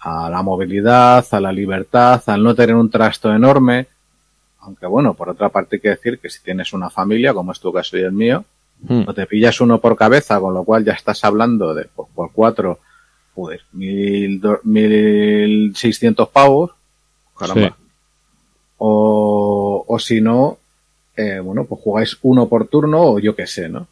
a 0.00 0.28
la 0.28 0.42
movilidad, 0.42 1.24
a 1.30 1.40
la 1.40 1.52
libertad, 1.52 2.20
al 2.26 2.42
no 2.42 2.52
tener 2.52 2.74
un 2.74 2.90
trasto 2.90 3.32
enorme. 3.32 3.86
Aunque 4.62 4.86
bueno, 4.86 5.14
por 5.14 5.28
otra 5.28 5.48
parte 5.48 5.76
hay 5.76 5.80
que 5.80 5.90
decir 5.90 6.18
que 6.18 6.30
si 6.30 6.42
tienes 6.42 6.72
una 6.72 6.88
familia, 6.88 7.34
como 7.34 7.52
es 7.52 7.60
tu 7.60 7.72
caso 7.72 7.96
y 7.98 8.02
el 8.02 8.12
mío, 8.12 8.44
hmm. 8.80 9.04
no 9.04 9.14
te 9.14 9.26
pillas 9.26 9.60
uno 9.60 9.80
por 9.80 9.96
cabeza, 9.96 10.40
con 10.40 10.54
lo 10.54 10.64
cual 10.64 10.84
ya 10.84 10.92
estás 10.92 11.24
hablando 11.24 11.74
de 11.74 11.86
pues, 11.94 12.08
por 12.14 12.32
cuatro, 12.32 12.78
pues 13.34 13.60
mil, 13.72 14.40
mil 14.64 15.74
seiscientos 15.74 16.28
pavos, 16.28 16.70
caramba. 17.36 17.76
O, 18.78 19.84
o 19.86 19.98
si 19.98 20.20
no, 20.20 20.58
eh, 21.16 21.40
bueno, 21.40 21.64
pues 21.64 21.80
jugáis 21.80 22.18
uno 22.22 22.48
por 22.48 22.68
turno 22.68 23.02
o 23.02 23.18
yo 23.18 23.34
qué 23.34 23.46
sé, 23.46 23.68
¿no? 23.68 23.86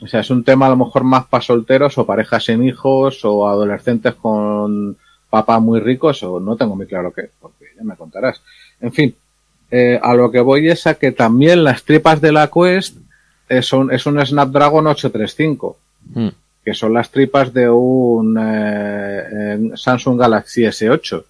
O 0.00 0.06
sea, 0.06 0.20
es 0.20 0.30
un 0.30 0.44
tema 0.44 0.66
a 0.66 0.70
lo 0.70 0.76
mejor 0.76 1.04
más 1.04 1.26
para 1.26 1.42
solteros 1.42 1.96
o 1.96 2.06
parejas 2.06 2.44
sin 2.44 2.64
hijos 2.64 3.24
o 3.24 3.48
adolescentes 3.48 4.14
con 4.14 4.96
papás 5.30 5.60
muy 5.60 5.80
ricos 5.80 6.22
o 6.22 6.38
no 6.38 6.56
tengo 6.56 6.76
muy 6.76 6.86
claro 6.86 7.12
qué, 7.12 7.30
porque 7.40 7.66
ya 7.76 7.82
me 7.82 7.96
contarás. 7.96 8.42
En 8.80 8.92
fin, 8.92 9.14
eh, 9.78 10.00
a 10.02 10.14
lo 10.14 10.30
que 10.30 10.40
voy 10.40 10.70
es 10.70 10.86
a 10.86 10.94
que 10.94 11.12
también 11.12 11.62
las 11.62 11.82
tripas 11.82 12.22
de 12.22 12.32
la 12.32 12.48
Quest 12.48 12.96
eh, 13.46 13.60
son, 13.60 13.92
es 13.92 14.06
un 14.06 14.24
Snapdragon 14.24 14.86
835, 14.86 15.76
hmm. 16.14 16.28
que 16.64 16.72
son 16.72 16.94
las 16.94 17.10
tripas 17.10 17.52
de 17.52 17.68
un 17.68 18.38
eh, 18.40 19.72
Samsung 19.74 20.18
Galaxy 20.18 20.62
S8. 20.62 21.24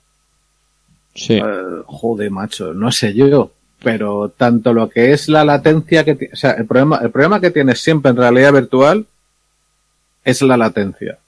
Sí. 1.17 1.41
joder, 1.87 2.31
macho, 2.31 2.73
no 2.73 2.93
sé 2.93 3.15
yo, 3.15 3.51
pero 3.83 4.29
tanto 4.29 4.73
lo 4.73 4.89
que 4.91 5.13
es 5.13 5.29
la 5.29 5.45
latencia 5.45 6.05
que, 6.05 6.31
o 6.33 6.37
sea, 6.37 6.53
el 6.53 6.67
problema, 6.67 6.99
el 6.99 7.11
problema 7.11 7.41
que 7.41 7.51
tienes 7.51 7.81
siempre 7.81 8.13
en 8.13 8.19
realidad 8.19 8.53
virtual 8.53 9.07
es 10.25 10.41
la 10.43 10.57
latencia. 10.57 11.19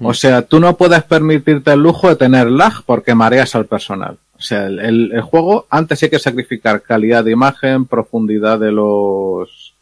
O 0.00 0.10
hmm. 0.10 0.14
sea, 0.14 0.42
tú 0.42 0.58
no 0.58 0.76
puedes 0.76 1.04
permitirte 1.04 1.72
el 1.72 1.80
lujo 1.80 2.08
de 2.08 2.16
tener 2.16 2.50
lag 2.50 2.82
porque 2.84 3.14
mareas 3.14 3.54
al 3.54 3.66
personal. 3.66 4.18
O 4.38 4.42
sea, 4.42 4.66
el, 4.66 5.12
el, 5.12 5.20
juego 5.22 5.66
antes 5.70 6.02
hay 6.02 6.10
que 6.10 6.18
sacrificar 6.18 6.82
calidad 6.82 7.24
de 7.24 7.32
imagen, 7.32 7.86
profundidad 7.86 8.58
de 8.58 8.72
los... 8.72 9.74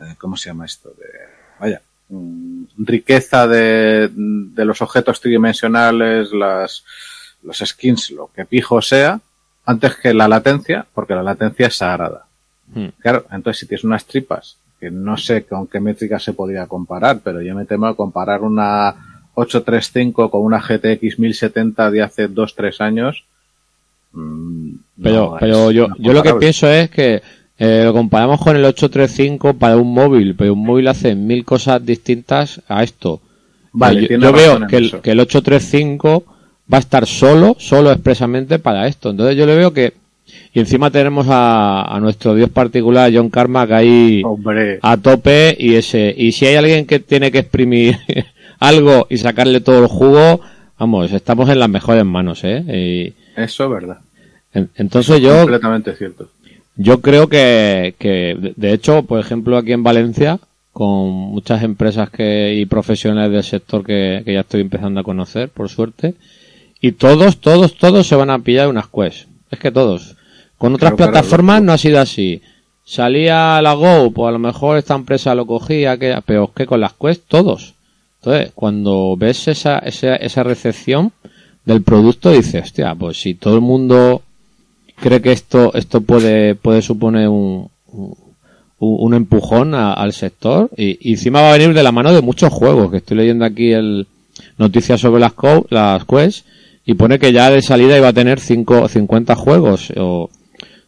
Eh, 0.00 0.14
¿Cómo 0.18 0.36
se 0.36 0.50
llama 0.50 0.64
esto? 0.64 0.90
De, 0.90 1.06
vaya, 1.60 1.82
mm, 2.08 2.64
riqueza 2.78 3.46
de, 3.46 4.10
de, 4.12 4.64
los 4.64 4.80
objetos 4.80 5.20
tridimensionales, 5.20 6.32
las, 6.32 6.84
los 7.42 7.58
skins, 7.58 8.10
lo 8.10 8.30
que 8.34 8.44
pijo 8.46 8.80
sea, 8.80 9.20
antes 9.66 9.96
que 9.96 10.14
la 10.14 10.28
latencia, 10.28 10.86
porque 10.94 11.14
la 11.14 11.22
latencia 11.22 11.66
es 11.66 11.76
sagrada. 11.76 12.26
Hmm. 12.74 12.88
Claro, 12.98 13.26
entonces 13.30 13.60
si 13.60 13.66
tienes 13.66 13.84
unas 13.84 14.06
tripas, 14.06 14.56
que 14.80 14.90
no 14.90 15.16
sé 15.16 15.44
con 15.44 15.66
qué 15.66 15.80
métrica 15.80 16.18
se 16.18 16.32
podría 16.32 16.66
comparar, 16.66 17.20
pero 17.22 17.40
yo 17.42 17.54
me 17.54 17.64
temo 17.64 17.94
comparar 17.94 18.42
una 18.42 19.22
835 19.34 20.30
con 20.30 20.42
una 20.42 20.60
GTX 20.60 21.18
1070 21.18 21.90
de 21.90 22.02
hace 22.02 22.30
2-3 22.30 22.80
años, 22.80 23.24
Mm, 24.14 24.70
pero, 25.02 25.36
pero 25.38 25.70
yo, 25.70 25.88
yo 25.98 26.12
lo 26.12 26.22
que 26.22 26.34
pienso 26.34 26.68
es 26.68 26.88
que 26.90 27.20
eh, 27.58 27.82
lo 27.84 27.92
comparamos 27.92 28.40
con 28.40 28.56
el 28.56 28.64
835 28.64 29.54
para 29.54 29.76
un 29.76 29.92
móvil, 29.92 30.34
pero 30.34 30.54
un 30.54 30.64
móvil 30.64 30.88
hace 30.88 31.14
mil 31.14 31.44
cosas 31.44 31.84
distintas 31.84 32.60
a 32.68 32.82
esto. 32.82 33.20
Vale, 33.72 34.08
yo, 34.08 34.32
veo 34.32 34.66
que 34.66 34.76
el, 34.76 35.00
que 35.00 35.10
el 35.10 35.20
835 35.20 36.24
va 36.72 36.78
a 36.78 36.80
estar 36.80 37.06
solo, 37.06 37.56
solo 37.58 37.90
expresamente 37.90 38.58
para 38.58 38.86
esto. 38.86 39.10
Entonces 39.10 39.36
yo 39.36 39.46
le 39.46 39.56
veo 39.56 39.72
que 39.72 39.94
y 40.52 40.60
encima 40.60 40.90
tenemos 40.90 41.26
a, 41.28 41.82
a 41.82 42.00
nuestro 42.00 42.34
dios 42.34 42.48
particular 42.48 43.10
John 43.14 43.28
Carmack 43.28 43.72
ahí 43.72 44.22
a 44.80 44.96
tope 44.96 45.54
y 45.58 45.74
ese 45.74 46.14
y 46.16 46.32
si 46.32 46.46
hay 46.46 46.54
alguien 46.54 46.86
que 46.86 47.00
tiene 47.00 47.30
que 47.30 47.40
exprimir 47.40 47.98
algo 48.60 49.06
y 49.10 49.18
sacarle 49.18 49.60
todo 49.60 49.82
el 49.82 49.88
jugo, 49.88 50.40
vamos, 50.78 51.12
estamos 51.12 51.50
en 51.50 51.58
las 51.58 51.68
mejores 51.68 52.04
manos, 52.04 52.42
¿eh? 52.44 53.12
Eso 53.36 53.64
es 53.64 53.70
verdad. 53.70 53.98
Entonces 54.76 55.20
yo... 55.20 55.38
Completamente 55.38 55.94
cierto. 55.94 56.28
Yo 56.76 57.00
creo 57.00 57.28
que, 57.28 57.94
que, 57.98 58.54
de 58.56 58.72
hecho, 58.72 59.02
por 59.04 59.20
ejemplo, 59.20 59.56
aquí 59.56 59.72
en 59.72 59.82
Valencia, 59.84 60.40
con 60.72 61.08
muchas 61.08 61.62
empresas 61.62 62.10
que, 62.10 62.54
y 62.54 62.66
profesionales 62.66 63.30
del 63.30 63.44
sector 63.44 63.84
que, 63.84 64.22
que 64.24 64.34
ya 64.34 64.40
estoy 64.40 64.60
empezando 64.60 65.00
a 65.00 65.04
conocer, 65.04 65.48
por 65.50 65.68
suerte, 65.68 66.14
y 66.80 66.92
todos, 66.92 67.38
todos, 67.38 67.78
todos 67.78 68.06
se 68.06 68.16
van 68.16 68.30
a 68.30 68.40
pillar 68.40 68.68
unas 68.68 68.88
Quest. 68.88 69.28
Es 69.50 69.58
que 69.58 69.70
todos. 69.70 70.16
Con 70.58 70.74
otras 70.74 70.94
plataformas 70.94 71.62
no 71.62 71.72
ha 71.72 71.78
sido 71.78 72.00
así. 72.00 72.42
Salía 72.84 73.62
la 73.62 73.74
Go, 73.74 74.10
pues 74.10 74.28
a 74.28 74.32
lo 74.32 74.38
mejor 74.38 74.76
esta 74.76 74.94
empresa 74.94 75.34
lo 75.34 75.46
cogía, 75.46 75.96
que, 75.96 76.14
pero 76.26 76.44
es 76.44 76.50
que 76.54 76.66
con 76.66 76.80
las 76.80 76.92
Quest 76.92 77.22
todos. 77.28 77.74
Entonces, 78.20 78.52
cuando 78.54 79.16
ves 79.16 79.48
esa, 79.48 79.78
esa, 79.78 80.16
esa 80.16 80.42
recepción, 80.42 81.12
del 81.64 81.82
producto, 81.82 82.30
dice, 82.30 82.58
hostia, 82.58 82.94
pues 82.94 83.20
si 83.20 83.34
todo 83.34 83.54
el 83.54 83.60
mundo 83.60 84.22
cree 84.96 85.20
que 85.20 85.32
esto, 85.32 85.72
esto 85.74 86.00
puede, 86.02 86.54
puede 86.54 86.82
suponer 86.82 87.28
un, 87.28 87.68
un, 88.78 89.14
empujón 89.14 89.74
al 89.74 90.12
sector 90.12 90.70
y, 90.76 91.12
encima 91.12 91.40
va 91.40 91.50
a 91.50 91.58
venir 91.58 91.74
de 91.74 91.82
la 91.82 91.92
mano 91.92 92.12
de 92.12 92.22
muchos 92.22 92.52
juegos, 92.52 92.90
que 92.90 92.98
estoy 92.98 93.16
leyendo 93.16 93.44
aquí 93.44 93.72
el 93.72 94.06
noticias 94.58 95.00
sobre 95.00 95.20
las, 95.20 95.32
las 95.70 96.04
Quest 96.04 96.46
y 96.84 96.94
pone 96.94 97.18
que 97.18 97.32
ya 97.32 97.50
de 97.50 97.62
salida 97.62 97.96
iba 97.96 98.08
a 98.08 98.12
tener 98.12 98.40
cinco, 98.40 98.88
50 98.88 99.34
juegos 99.36 99.92
o, 99.96 100.24
o 100.24 100.30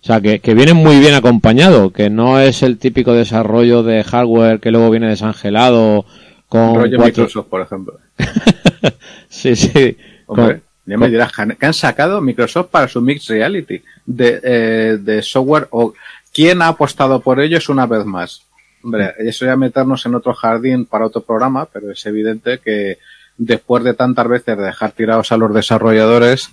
sea, 0.07 0.21
que, 0.21 0.41
que 0.41 0.55
viene 0.55 0.75
muy 0.75 0.99
bien 0.99 1.15
acompañado, 1.15 1.91
que 1.91 2.11
no 2.11 2.39
es 2.39 2.63
el 2.63 2.79
típico 2.79 3.13
desarrollo 3.13 3.83
de 3.83 4.05
hardware 4.05 4.61
que 4.61 4.71
luego 4.71 4.91
viene 4.91 5.09
desangelado 5.09 6.05
con... 6.49 6.77
Rollo 6.77 6.99
Microsoft, 6.99 7.49
por 7.49 7.61
ejemplo. 7.61 7.99
sí, 9.29 9.57
sí. 9.57 9.97
Hombre, 10.27 10.61
ya 10.87 10.97
me 10.97 11.09
dirás, 11.09 11.33
¿qué 11.59 11.67
han 11.67 11.75
sacado 11.75 12.21
Microsoft 12.21 12.69
para 12.71 12.87
su 12.87 13.01
Mixed 13.03 13.35
Reality 13.35 13.83
de, 14.07 14.41
eh, 14.43 14.99
de 15.01 15.21
software? 15.21 15.67
o 15.71 15.95
¿Quién 16.33 16.63
ha 16.63 16.69
apostado 16.69 17.21
por 17.21 17.41
ellos 17.41 17.69
una 17.69 17.87
vez 17.87 18.05
más? 18.05 18.43
Hombre, 18.85 19.15
eso 19.19 19.45
ya 19.45 19.57
meternos 19.57 20.07
en 20.07 20.15
otro 20.15 20.33
jardín 20.33 20.85
para 20.85 21.07
otro 21.07 21.23
programa, 21.23 21.67
pero 21.67 21.91
es 21.91 22.07
evidente 22.07 22.59
que 22.59 22.99
después 23.37 23.83
de 23.83 23.95
tantas 23.95 24.29
veces 24.29 24.57
dejar 24.57 24.93
tirados 24.93 25.33
a 25.33 25.37
los 25.37 25.53
desarrolladores, 25.53 26.51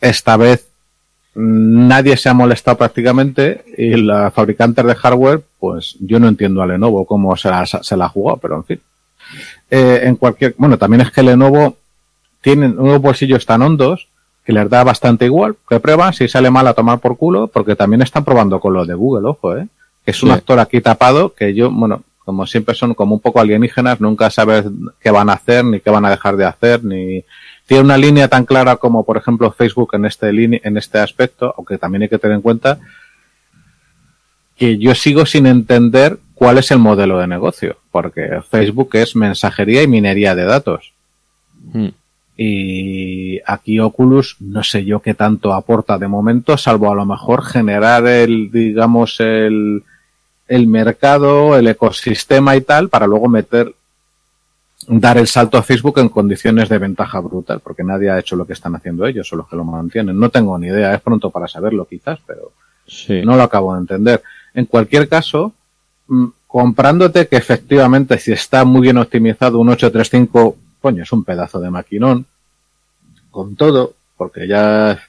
esta 0.00 0.36
vez 0.36 0.68
nadie 1.34 2.16
se 2.16 2.28
ha 2.28 2.34
molestado 2.34 2.76
prácticamente 2.76 3.64
y 3.76 3.94
la 3.96 4.30
fabricantes 4.30 4.84
de 4.84 4.94
hardware, 4.94 5.42
pues 5.58 5.96
yo 6.00 6.20
no 6.20 6.28
entiendo 6.28 6.62
a 6.62 6.66
Lenovo 6.66 7.06
cómo 7.06 7.36
se 7.36 7.48
la, 7.48 7.64
se 7.66 7.96
la 7.96 8.04
ha 8.04 8.10
jugado, 8.10 8.38
pero 8.38 8.56
en 8.56 8.64
fin. 8.64 8.80
Eh, 9.70 10.00
en 10.04 10.16
cualquier, 10.16 10.54
bueno, 10.58 10.76
también 10.76 11.00
es 11.00 11.10
que 11.10 11.22
Lenovo 11.22 11.78
tiene 12.44 12.66
unos 12.66 13.00
bolsillos 13.00 13.46
tan 13.46 13.62
hondos 13.62 14.08
que 14.44 14.52
les 14.52 14.68
da 14.68 14.84
bastante 14.84 15.24
igual, 15.24 15.56
que 15.66 15.80
prueban, 15.80 16.12
si 16.12 16.28
sale 16.28 16.50
mal 16.50 16.66
a 16.66 16.74
tomar 16.74 17.00
por 17.00 17.16
culo, 17.16 17.46
porque 17.46 17.74
también 17.74 18.02
están 18.02 18.22
probando 18.22 18.60
con 18.60 18.74
lo 18.74 18.84
de 18.84 18.92
Google, 18.92 19.26
ojo, 19.28 19.56
eh, 19.56 19.66
que 20.04 20.10
es 20.10 20.22
un 20.22 20.30
actor 20.30 20.58
aquí 20.58 20.82
tapado 20.82 21.32
que 21.32 21.54
yo, 21.54 21.70
bueno, 21.70 22.02
como 22.18 22.46
siempre 22.46 22.74
son 22.74 22.92
como 22.92 23.14
un 23.14 23.20
poco 23.22 23.40
alienígenas, 23.40 23.98
nunca 23.98 24.28
sabes 24.28 24.66
qué 25.00 25.10
van 25.10 25.30
a 25.30 25.34
hacer, 25.34 25.64
ni 25.64 25.80
qué 25.80 25.88
van 25.88 26.04
a 26.04 26.10
dejar 26.10 26.36
de 26.36 26.44
hacer, 26.44 26.84
ni, 26.84 27.24
tiene 27.66 27.82
una 27.82 27.96
línea 27.96 28.28
tan 28.28 28.44
clara 28.44 28.76
como, 28.76 29.04
por 29.04 29.16
ejemplo, 29.16 29.50
Facebook 29.50 29.94
en 29.94 30.04
este, 30.04 30.28
en 30.28 30.76
este 30.76 30.98
aspecto, 30.98 31.54
aunque 31.56 31.78
también 31.78 32.02
hay 32.02 32.08
que 32.10 32.18
tener 32.18 32.36
en 32.36 32.42
cuenta 32.42 32.78
que 34.54 34.76
yo 34.76 34.94
sigo 34.94 35.24
sin 35.24 35.46
entender 35.46 36.18
cuál 36.34 36.58
es 36.58 36.70
el 36.70 36.78
modelo 36.78 37.16
de 37.16 37.26
negocio, 37.26 37.78
porque 37.90 38.42
Facebook 38.50 38.90
es 38.92 39.16
mensajería 39.16 39.82
y 39.82 39.86
minería 39.86 40.34
de 40.34 40.44
datos. 40.44 40.92
Hmm. 41.72 41.88
Y 42.36 43.40
aquí 43.46 43.78
Oculus 43.78 44.36
no 44.40 44.64
sé 44.64 44.84
yo 44.84 45.00
qué 45.00 45.14
tanto 45.14 45.52
aporta 45.52 45.98
de 45.98 46.08
momento, 46.08 46.56
salvo 46.56 46.90
a 46.90 46.94
lo 46.94 47.06
mejor 47.06 47.44
generar 47.44 48.06
el, 48.06 48.50
digamos, 48.50 49.20
el, 49.20 49.84
el 50.48 50.66
mercado, 50.66 51.56
el 51.56 51.68
ecosistema 51.68 52.56
y 52.56 52.62
tal, 52.62 52.88
para 52.88 53.06
luego 53.06 53.28
meter 53.28 53.74
dar 54.88 55.18
el 55.18 55.26
salto 55.26 55.56
a 55.56 55.62
Facebook 55.62 55.98
en 55.98 56.08
condiciones 56.08 56.68
de 56.68 56.78
ventaja 56.78 57.20
brutal, 57.20 57.60
porque 57.60 57.84
nadie 57.84 58.10
ha 58.10 58.18
hecho 58.18 58.36
lo 58.36 58.46
que 58.46 58.52
están 58.52 58.74
haciendo 58.74 59.06
ellos 59.06 59.32
o 59.32 59.36
los 59.36 59.48
que 59.48 59.56
lo 59.56 59.64
mantienen. 59.64 60.18
No 60.18 60.28
tengo 60.28 60.58
ni 60.58 60.66
idea, 60.66 60.94
es 60.94 61.00
pronto 61.00 61.30
para 61.30 61.48
saberlo 61.48 61.86
quizás, 61.86 62.18
pero 62.26 62.52
no 63.24 63.36
lo 63.36 63.42
acabo 63.42 63.74
de 63.74 63.80
entender. 63.80 64.22
En 64.52 64.66
cualquier 64.66 65.08
caso, 65.08 65.52
mm, 66.08 66.26
comprándote 66.46 67.26
que 67.28 67.36
efectivamente 67.36 68.18
si 68.18 68.32
está 68.32 68.64
muy 68.64 68.82
bien 68.82 68.98
optimizado 68.98 69.58
un 69.58 69.70
835, 69.70 70.56
coño, 70.84 71.02
es 71.02 71.12
un 71.12 71.24
pedazo 71.24 71.60
de 71.60 71.70
maquinón, 71.70 72.26
con 73.30 73.56
todo, 73.56 73.94
porque 74.18 74.46
ya 74.46 75.00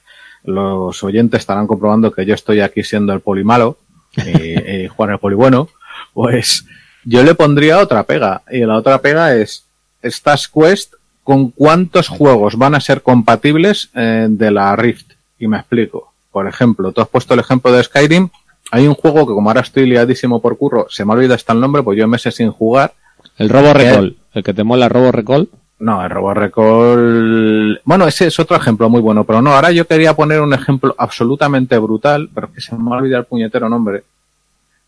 los 0.42 1.04
oyentes 1.04 1.40
estarán 1.40 1.66
comprobando 1.66 2.10
que 2.10 2.24
yo 2.24 2.32
estoy 2.32 2.60
aquí 2.60 2.82
siendo 2.82 3.12
el 3.12 3.20
poli 3.20 3.44
malo 3.44 3.76
y, 4.16 4.58
y 4.84 4.88
Juan 4.88 5.10
el 5.10 5.18
poli 5.18 5.34
bueno, 5.34 5.68
pues 6.14 6.64
yo 7.04 7.22
le 7.22 7.34
pondría 7.34 7.78
otra 7.78 8.04
pega. 8.04 8.40
Y 8.50 8.60
la 8.60 8.76
otra 8.76 9.02
pega 9.02 9.36
es, 9.36 9.64
estas 10.00 10.48
Quest, 10.48 10.94
¿con 11.22 11.50
cuántos 11.50 12.08
juegos 12.08 12.56
van 12.56 12.74
a 12.74 12.80
ser 12.80 13.02
compatibles 13.02 13.90
eh, 13.94 14.28
de 14.30 14.50
la 14.50 14.74
Rift? 14.76 15.12
Y 15.38 15.46
me 15.46 15.58
explico. 15.58 16.14
Por 16.32 16.48
ejemplo, 16.48 16.92
tú 16.92 17.02
has 17.02 17.08
puesto 17.08 17.34
el 17.34 17.40
ejemplo 17.40 17.70
de 17.70 17.84
Skyrim. 17.84 18.30
Hay 18.70 18.88
un 18.88 18.94
juego 18.94 19.26
que 19.26 19.34
como 19.34 19.50
ahora 19.50 19.60
estoy 19.60 19.84
liadísimo 19.86 20.40
por 20.40 20.56
curro, 20.56 20.86
se 20.88 21.04
me 21.04 21.12
ha 21.12 21.16
olvidado 21.16 21.34
hasta 21.34 21.52
el 21.52 21.60
nombre, 21.60 21.82
pues 21.82 21.98
yo 21.98 22.08
meses 22.08 22.34
sin 22.34 22.50
jugar. 22.50 22.94
El 23.36 23.50
Robo 23.50 23.74
Recall. 23.74 24.16
El 24.32 24.42
que 24.42 24.54
te 24.54 24.64
mola 24.64 24.88
Robo 24.88 25.12
Recall. 25.12 25.48
No, 25.78 26.02
el 26.02 26.10
Robo 26.10 26.32
Recall. 26.32 27.80
Bueno, 27.84 28.08
ese 28.08 28.28
es 28.28 28.38
otro 28.40 28.56
ejemplo 28.56 28.88
muy 28.88 29.00
bueno, 29.00 29.24
pero 29.24 29.42
no, 29.42 29.52
ahora 29.52 29.70
yo 29.72 29.86
quería 29.86 30.14
poner 30.14 30.40
un 30.40 30.54
ejemplo 30.54 30.94
absolutamente 30.96 31.76
brutal, 31.78 32.30
pero 32.34 32.50
que 32.52 32.62
se 32.62 32.74
me 32.74 32.90
ha 32.90 32.98
olvidado 32.98 33.20
el 33.20 33.26
puñetero 33.26 33.68
nombre. 33.68 34.04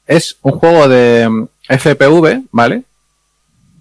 Es 0.07 0.39
un 0.41 0.53
juego 0.53 0.89
de 0.89 1.29
mm, 1.29 1.49
FPV, 1.69 2.45
¿vale? 2.51 2.85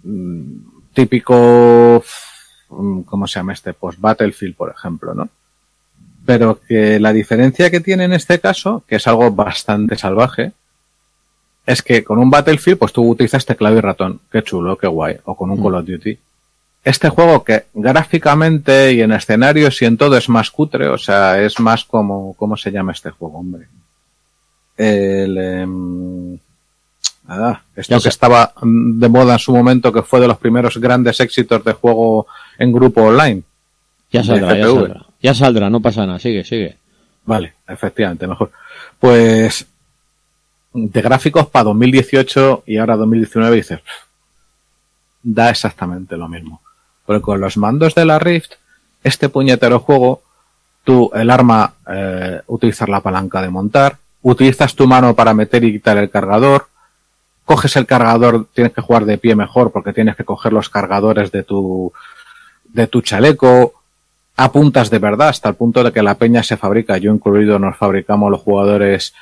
Mm, 0.04 0.58
típico, 0.94 2.04
mm, 2.70 3.02
¿cómo 3.02 3.26
se 3.28 3.40
llama 3.40 3.54
este? 3.54 3.74
Pues 3.74 4.00
Battlefield, 4.00 4.56
por 4.56 4.70
ejemplo, 4.70 5.14
¿no? 5.14 5.30
Pero 6.26 6.60
que 6.60 7.00
la 7.00 7.14
diferencia 7.14 7.72
que 7.72 7.80
tiene 7.80 8.04
en 8.04 8.14
este 8.14 8.40
caso, 8.42 8.84
que 8.86 8.98
es 8.98 9.08
algo 9.08 9.32
bastante 9.32 9.98
salvaje, 9.98 10.52
es 11.66 11.82
que 11.82 12.04
con 12.04 12.20
un 12.20 12.30
Battlefield, 12.30 12.80
pues 12.80 12.92
tú 12.92 13.08
utilizas 13.10 13.46
teclado 13.46 13.78
y 13.78 13.82
ratón. 13.82 14.20
Qué 14.30 14.44
chulo, 14.44 14.78
qué 14.78 14.88
guay. 14.88 15.18
O 15.24 15.36
con 15.36 15.52
un 15.52 15.62
Call 15.62 15.76
of 15.76 15.86
Duty. 15.86 16.18
Este 16.88 17.10
juego 17.10 17.44
que 17.44 17.66
gráficamente 17.74 18.94
y 18.94 19.02
en 19.02 19.12
escenarios 19.12 19.82
y 19.82 19.86
en 19.86 19.98
todo 19.98 20.16
es 20.16 20.30
más 20.30 20.50
cutre, 20.52 20.88
o 20.88 20.98
sea, 20.98 21.42
es 21.42 21.60
más 21.60 21.84
como, 21.84 22.34
¿cómo 22.36 22.56
se 22.56 22.72
llama 22.72 22.94
este 22.94 23.10
juego, 23.10 23.40
hombre? 23.40 23.68
El, 24.78 25.38
em, 25.38 26.40
Nada, 27.28 27.62
esto 27.76 28.00
que 28.00 28.08
estaba 28.08 28.54
de 28.64 29.10
moda 29.10 29.34
en 29.34 29.40
su 29.40 29.52
momento, 29.52 29.92
que 29.92 30.02
fue 30.02 30.22
de 30.22 30.30
los 30.30 30.38
primeros 30.38 30.78
grandes 30.78 31.20
éxitos 31.20 31.62
de 31.66 31.74
juego 31.74 32.26
en 32.58 32.72
grupo 32.72 33.02
online. 33.02 33.44
Ya 34.10 34.24
saldrá, 34.24 34.56
ya 34.56 34.64
saldrá. 34.64 35.06
Ya 35.22 35.34
saldrá, 35.34 35.70
no 35.70 35.82
pasa 35.82 36.06
nada, 36.06 36.20
sigue, 36.20 36.46
sigue. 36.46 36.78
Vale, 37.26 37.56
efectivamente, 37.68 38.28
mejor. 38.28 38.50
Pues 38.98 39.68
de 40.74 41.02
gráficos 41.02 41.48
para 41.48 41.66
2018 41.66 42.64
y 42.66 42.78
ahora 42.78 42.96
2019 42.96 43.58
dices, 43.58 43.82
da 45.22 45.50
exactamente 45.50 46.16
lo 46.16 46.30
mismo. 46.30 46.62
Porque 47.08 47.24
con 47.24 47.42
los 47.42 47.58
mandos 47.58 47.96
de 47.96 48.06
la 48.06 48.20
Rift, 48.20 48.52
este 49.04 49.30
puñetero 49.30 49.80
juego, 49.80 50.22
tú 50.84 51.10
el 51.16 51.32
arma, 51.32 51.74
eh, 51.90 52.42
utilizar 52.46 52.90
la 52.90 53.02
palanca 53.02 53.42
de 53.42 53.50
montar, 53.50 53.98
utilizas 54.22 54.76
tu 54.76 54.86
mano 54.86 55.16
para 55.16 55.34
meter 55.34 55.64
y 55.64 55.72
quitar 55.72 55.98
el 55.98 56.12
cargador, 56.12 56.68
coges 57.46 57.76
el 57.78 57.86
cargador, 57.86 58.46
tienes 58.54 58.74
que 58.74 58.82
jugar 58.82 59.06
de 59.06 59.18
pie 59.18 59.36
mejor 59.36 59.72
porque 59.72 59.94
tienes 59.94 60.16
que 60.16 60.26
coger 60.26 60.54
los 60.54 60.70
cargadores 60.70 61.32
de 61.32 61.44
tu, 61.44 61.92
de 62.66 62.88
tu 62.88 63.02
chaleco, 63.02 63.74
apuntas 64.36 64.90
de 64.90 65.00
verdad 65.00 65.30
hasta 65.30 65.50
el 65.50 65.56
punto 65.56 65.84
de 65.84 65.92
que 65.92 66.04
la 66.04 66.16
peña 66.16 66.44
se 66.44 66.58
fabrica, 66.58 66.98
yo 66.98 67.14
incluido 67.14 67.58
nos 67.58 67.78
fabricamos 67.78 68.30
los 68.30 68.42
jugadores 68.42 69.14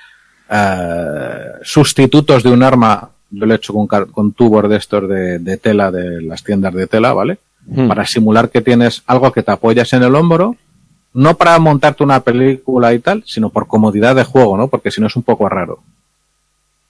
eh, 0.50 1.52
sustitutos 1.64 2.44
de 2.44 2.52
un 2.52 2.64
arma, 2.64 3.10
yo 3.30 3.46
lo 3.46 3.54
he 3.54 3.58
hecho 3.58 3.74
con, 3.74 3.88
con 3.88 4.34
tubos 4.34 4.70
de 4.70 4.78
estos 4.78 5.08
de, 5.08 5.58
tela, 5.58 5.92
de 5.92 6.22
las 6.22 6.44
tiendas 6.44 6.74
de 6.74 6.88
tela, 6.88 7.14
¿vale? 7.14 7.38
Hmm. 7.68 7.88
Para 7.88 8.06
simular 8.06 8.50
que 8.50 8.62
tienes 8.62 9.02
algo 9.08 9.32
que 9.32 9.44
te 9.44 9.52
apoyas 9.52 9.92
en 9.94 10.04
el 10.04 10.16
hombro, 10.16 10.56
no 11.14 11.38
para 11.38 11.58
montarte 11.60 12.04
una 12.04 12.20
película 12.20 12.94
y 12.94 13.00
tal, 13.00 13.24
sino 13.26 13.50
por 13.50 13.68
comodidad 13.68 14.16
de 14.16 14.24
juego, 14.24 14.58
¿no? 14.58 14.68
Porque 14.68 14.92
si 14.92 15.02
no 15.02 15.08
es 15.08 15.16
un 15.16 15.24
poco 15.24 15.48
raro. 15.50 15.80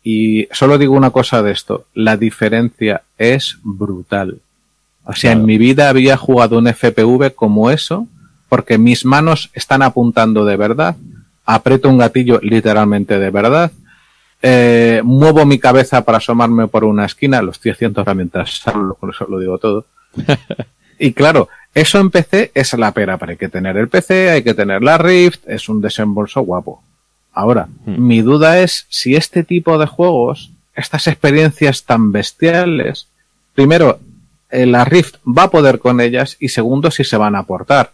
Y 0.03 0.47
solo 0.51 0.77
digo 0.77 0.95
una 0.95 1.11
cosa 1.11 1.41
de 1.41 1.51
esto, 1.51 1.85
la 1.93 2.17
diferencia 2.17 3.03
es 3.17 3.57
brutal. 3.63 4.39
O 5.05 5.13
sea, 5.13 5.31
en 5.31 5.45
mi 5.45 5.57
vida 5.57 5.89
había 5.89 6.17
jugado 6.17 6.57
un 6.57 6.67
FPV 6.67 7.35
como 7.35 7.69
eso, 7.69 8.07
porque 8.49 8.77
mis 8.77 9.05
manos 9.05 9.51
están 9.53 9.81
apuntando 9.81 10.43
de 10.45 10.57
verdad, 10.57 10.95
aprieto 11.45 11.89
un 11.89 11.99
gatillo 11.99 12.39
literalmente 12.41 13.19
de 13.19 13.29
verdad, 13.29 13.71
eh, 14.41 15.01
muevo 15.03 15.45
mi 15.45 15.59
cabeza 15.59 16.03
para 16.03 16.17
asomarme 16.17 16.67
por 16.67 16.83
una 16.83 17.05
esquina, 17.05 17.41
lo 17.41 17.51
estoy 17.51 17.71
haciendo 17.71 18.01
ahora 18.01 18.13
mientras 18.13 18.67
hablo, 18.67 18.95
por 18.99 19.11
eso 19.11 19.25
lo 19.29 19.39
digo 19.39 19.57
todo. 19.57 19.85
y 20.99 21.13
claro, 21.13 21.49
eso 21.73 21.99
en 21.99 22.09
PC 22.09 22.51
es 22.53 22.73
la 22.73 22.91
pera, 22.91 23.17
pero 23.17 23.31
hay 23.31 23.37
que 23.37 23.49
tener 23.49 23.77
el 23.77 23.89
PC, 23.89 24.29
hay 24.29 24.43
que 24.43 24.53
tener 24.53 24.81
la 24.81 24.97
Rift, 24.97 25.47
es 25.47 25.67
un 25.69 25.81
desembolso 25.81 26.41
guapo. 26.41 26.81
Ahora, 27.33 27.67
hmm. 27.85 28.07
mi 28.07 28.21
duda 28.21 28.59
es 28.59 28.85
si 28.89 29.15
este 29.15 29.43
tipo 29.43 29.77
de 29.77 29.85
juegos, 29.85 30.51
estas 30.73 31.07
experiencias 31.07 31.83
tan 31.83 32.11
bestiales, 32.11 33.07
primero, 33.53 33.99
eh, 34.49 34.65
la 34.65 34.85
Rift 34.85 35.15
va 35.25 35.43
a 35.43 35.51
poder 35.51 35.79
con 35.79 35.99
ellas 35.99 36.37
y 36.39 36.49
segundo, 36.49 36.91
si 36.91 37.03
se 37.03 37.17
van 37.17 37.35
a 37.35 37.39
aportar. 37.39 37.91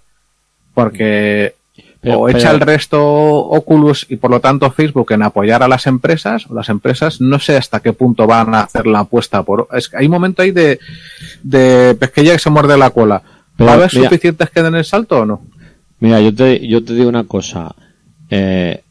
Porque 0.74 1.56
o 2.04 2.30
echa 2.30 2.52
el 2.52 2.60
resto 2.60 3.00
Oculus 3.02 4.08
y 4.10 4.16
por 4.16 4.32
lo 4.32 4.40
tanto 4.40 4.72
Facebook 4.72 5.12
en 5.12 5.24
apoyar 5.24 5.62
a 5.62 5.68
las 5.68 5.86
empresas, 5.86 6.48
o 6.50 6.56
las 6.56 6.70
empresas 6.70 7.22
no 7.22 7.40
sé 7.40 7.58
hasta 7.58 7.80
qué 7.80 7.94
punto 7.94 8.26
van 8.26 8.56
a 8.56 8.62
hacer 8.62 8.88
la 8.88 9.00
apuesta 9.00 9.44
por... 9.44 9.68
Es, 9.74 9.92
hay 9.94 10.06
un 10.06 10.12
momento 10.12 10.42
ahí 10.42 10.52
de, 10.52 10.80
de 11.44 11.96
pesquilla 12.00 12.34
que 12.34 12.40
se 12.40 12.50
muerde 12.50 12.78
la 12.78 12.90
cola. 12.90 13.22
¿Va 13.60 13.72
a 13.72 13.74
haber 13.76 13.92
suficientes 13.92 14.50
que 14.50 14.64
den 14.64 14.76
el 14.76 14.86
salto 14.86 15.20
o 15.20 15.26
no? 15.26 15.42
Mira, 16.00 16.20
yo 16.20 16.34
te, 16.34 16.68
yo 16.68 16.84
te 16.84 16.96
digo 16.96 17.10
una 17.10 17.26
cosa. 17.26 17.76
Eh, 18.30 18.82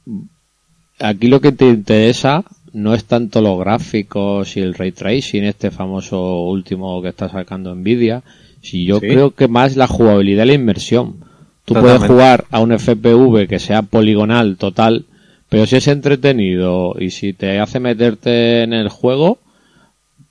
aquí 1.01 1.27
lo 1.27 1.41
que 1.41 1.51
te 1.51 1.67
interesa 1.67 2.45
no 2.73 2.95
es 2.95 3.05
tanto 3.05 3.41
los 3.41 3.59
gráficos 3.59 4.57
y 4.57 4.61
el 4.61 4.75
ray 4.75 4.93
tracing, 4.93 5.45
este 5.45 5.73
famoso 5.73 6.43
último 6.45 7.03
que 7.03 7.09
está 7.09 7.29
sacando 7.29 7.75
Nvidia, 7.75 8.23
si 8.63 8.85
yo 8.85 9.01
creo 9.01 9.33
que 9.33 9.49
más 9.49 9.77
la 9.77 9.89
jugabilidad 9.89 10.45
y 10.45 10.49
la 10.49 10.55
inmersión. 10.55 11.25
Tú 11.71 11.81
puedes 11.81 12.03
jugar 12.03 12.47
a 12.51 12.59
un 12.59 12.77
FPV 12.77 13.47
que 13.47 13.61
sea 13.61 13.83
poligonal 13.83 14.57
total, 14.57 15.05
pero 15.49 15.67
si 15.67 15.77
es 15.77 15.87
entretenido 15.87 16.97
y 16.99 17.11
si 17.11 17.33
te 17.33 17.61
hace 17.61 17.79
meterte 17.79 18.65
en 18.65 18.73
el 18.73 18.89
juego, 18.89 19.39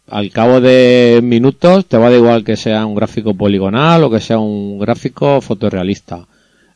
al 0.09 0.31
cabo 0.31 0.59
de 0.59 1.21
minutos 1.23 1.85
te 1.85 1.97
va 1.97 2.07
a 2.07 2.09
dar 2.09 2.19
igual 2.19 2.43
que 2.43 2.57
sea 2.57 2.85
un 2.85 2.93
gráfico 2.93 3.35
poligonal 3.35 4.03
o 4.03 4.09
que 4.09 4.19
sea 4.19 4.37
un 4.37 4.79
gráfico 4.79 5.39
fotorrealista. 5.39 6.27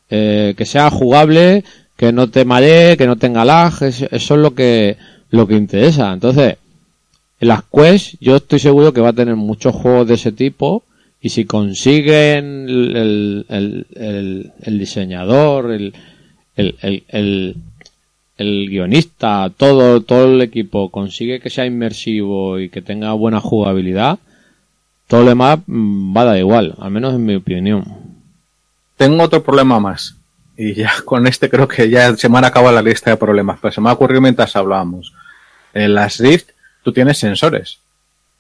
Eh, 0.10 0.54
que 0.56 0.66
sea 0.66 0.90
jugable, 0.90 1.66
que 1.98 2.14
no 2.14 2.30
te 2.30 2.46
maree, 2.46 2.96
que 2.96 3.06
no 3.06 3.18
tenga 3.18 3.44
lag, 3.44 3.74
eso 3.82 4.08
es 4.10 4.30
lo 4.30 4.56
que, 4.56 4.96
lo 5.30 5.46
que 5.46 5.56
interesa. 5.56 6.14
Entonces, 6.14 6.56
en 7.42 7.48
las 7.50 7.64
Quest 7.64 8.16
yo 8.22 8.38
estoy 8.38 8.60
seguro 8.60 8.94
que 8.94 9.02
va 9.02 9.10
a 9.10 9.14
tener 9.14 9.36
muchos 9.36 9.76
juegos 9.76 10.08
de 10.08 10.14
ese 10.14 10.32
tipo 10.32 10.84
y 11.24 11.30
si 11.30 11.46
consiguen 11.46 12.68
el, 12.68 13.46
el, 13.48 14.52
el, 14.62 14.78
diseñador, 14.78 15.72
el, 15.72 15.94
el, 16.58 17.56
el, 18.38 18.70
guionista, 18.70 19.50
todo, 19.56 20.02
todo 20.02 20.26
el 20.26 20.42
equipo 20.42 20.92
consigue 20.92 21.40
que 21.40 21.50
sea 21.50 21.66
inmersivo 21.66 22.60
y 22.60 22.68
que 22.68 22.82
tenga 22.82 23.14
buena 23.14 23.40
jugabilidad, 23.40 24.20
todo 25.08 25.22
lo 25.24 25.30
demás 25.30 25.60
mm, 25.66 26.14
va 26.16 26.30
a 26.30 26.38
igual, 26.38 26.76
al 26.78 26.92
menos 26.92 27.14
en 27.14 27.26
mi 27.26 27.36
opinión. 27.36 27.86
Tengo 28.98 29.24
otro 29.24 29.42
problema 29.42 29.80
más. 29.80 30.18
Y 30.58 30.74
ya 30.74 30.92
con 31.06 31.26
este 31.26 31.50
creo 31.50 31.70
que 31.70 31.90
ya 31.90 32.18
se 32.18 32.28
me 32.28 32.40
han 32.40 32.46
acabado 32.46 32.76
la 32.76 32.82
lista 32.82 33.12
de 33.12 33.18
problemas, 33.18 33.60
pero 33.62 33.72
se 33.72 33.80
me 33.80 33.90
ha 33.90 33.94
ocurrido 33.94 34.20
mientras 34.20 34.58
hablábamos. 34.58 35.14
En 35.74 35.94
las 35.94 36.18
Rift 36.18 36.50
tú 36.84 36.92
tienes 36.92 37.18
sensores. 37.18 37.80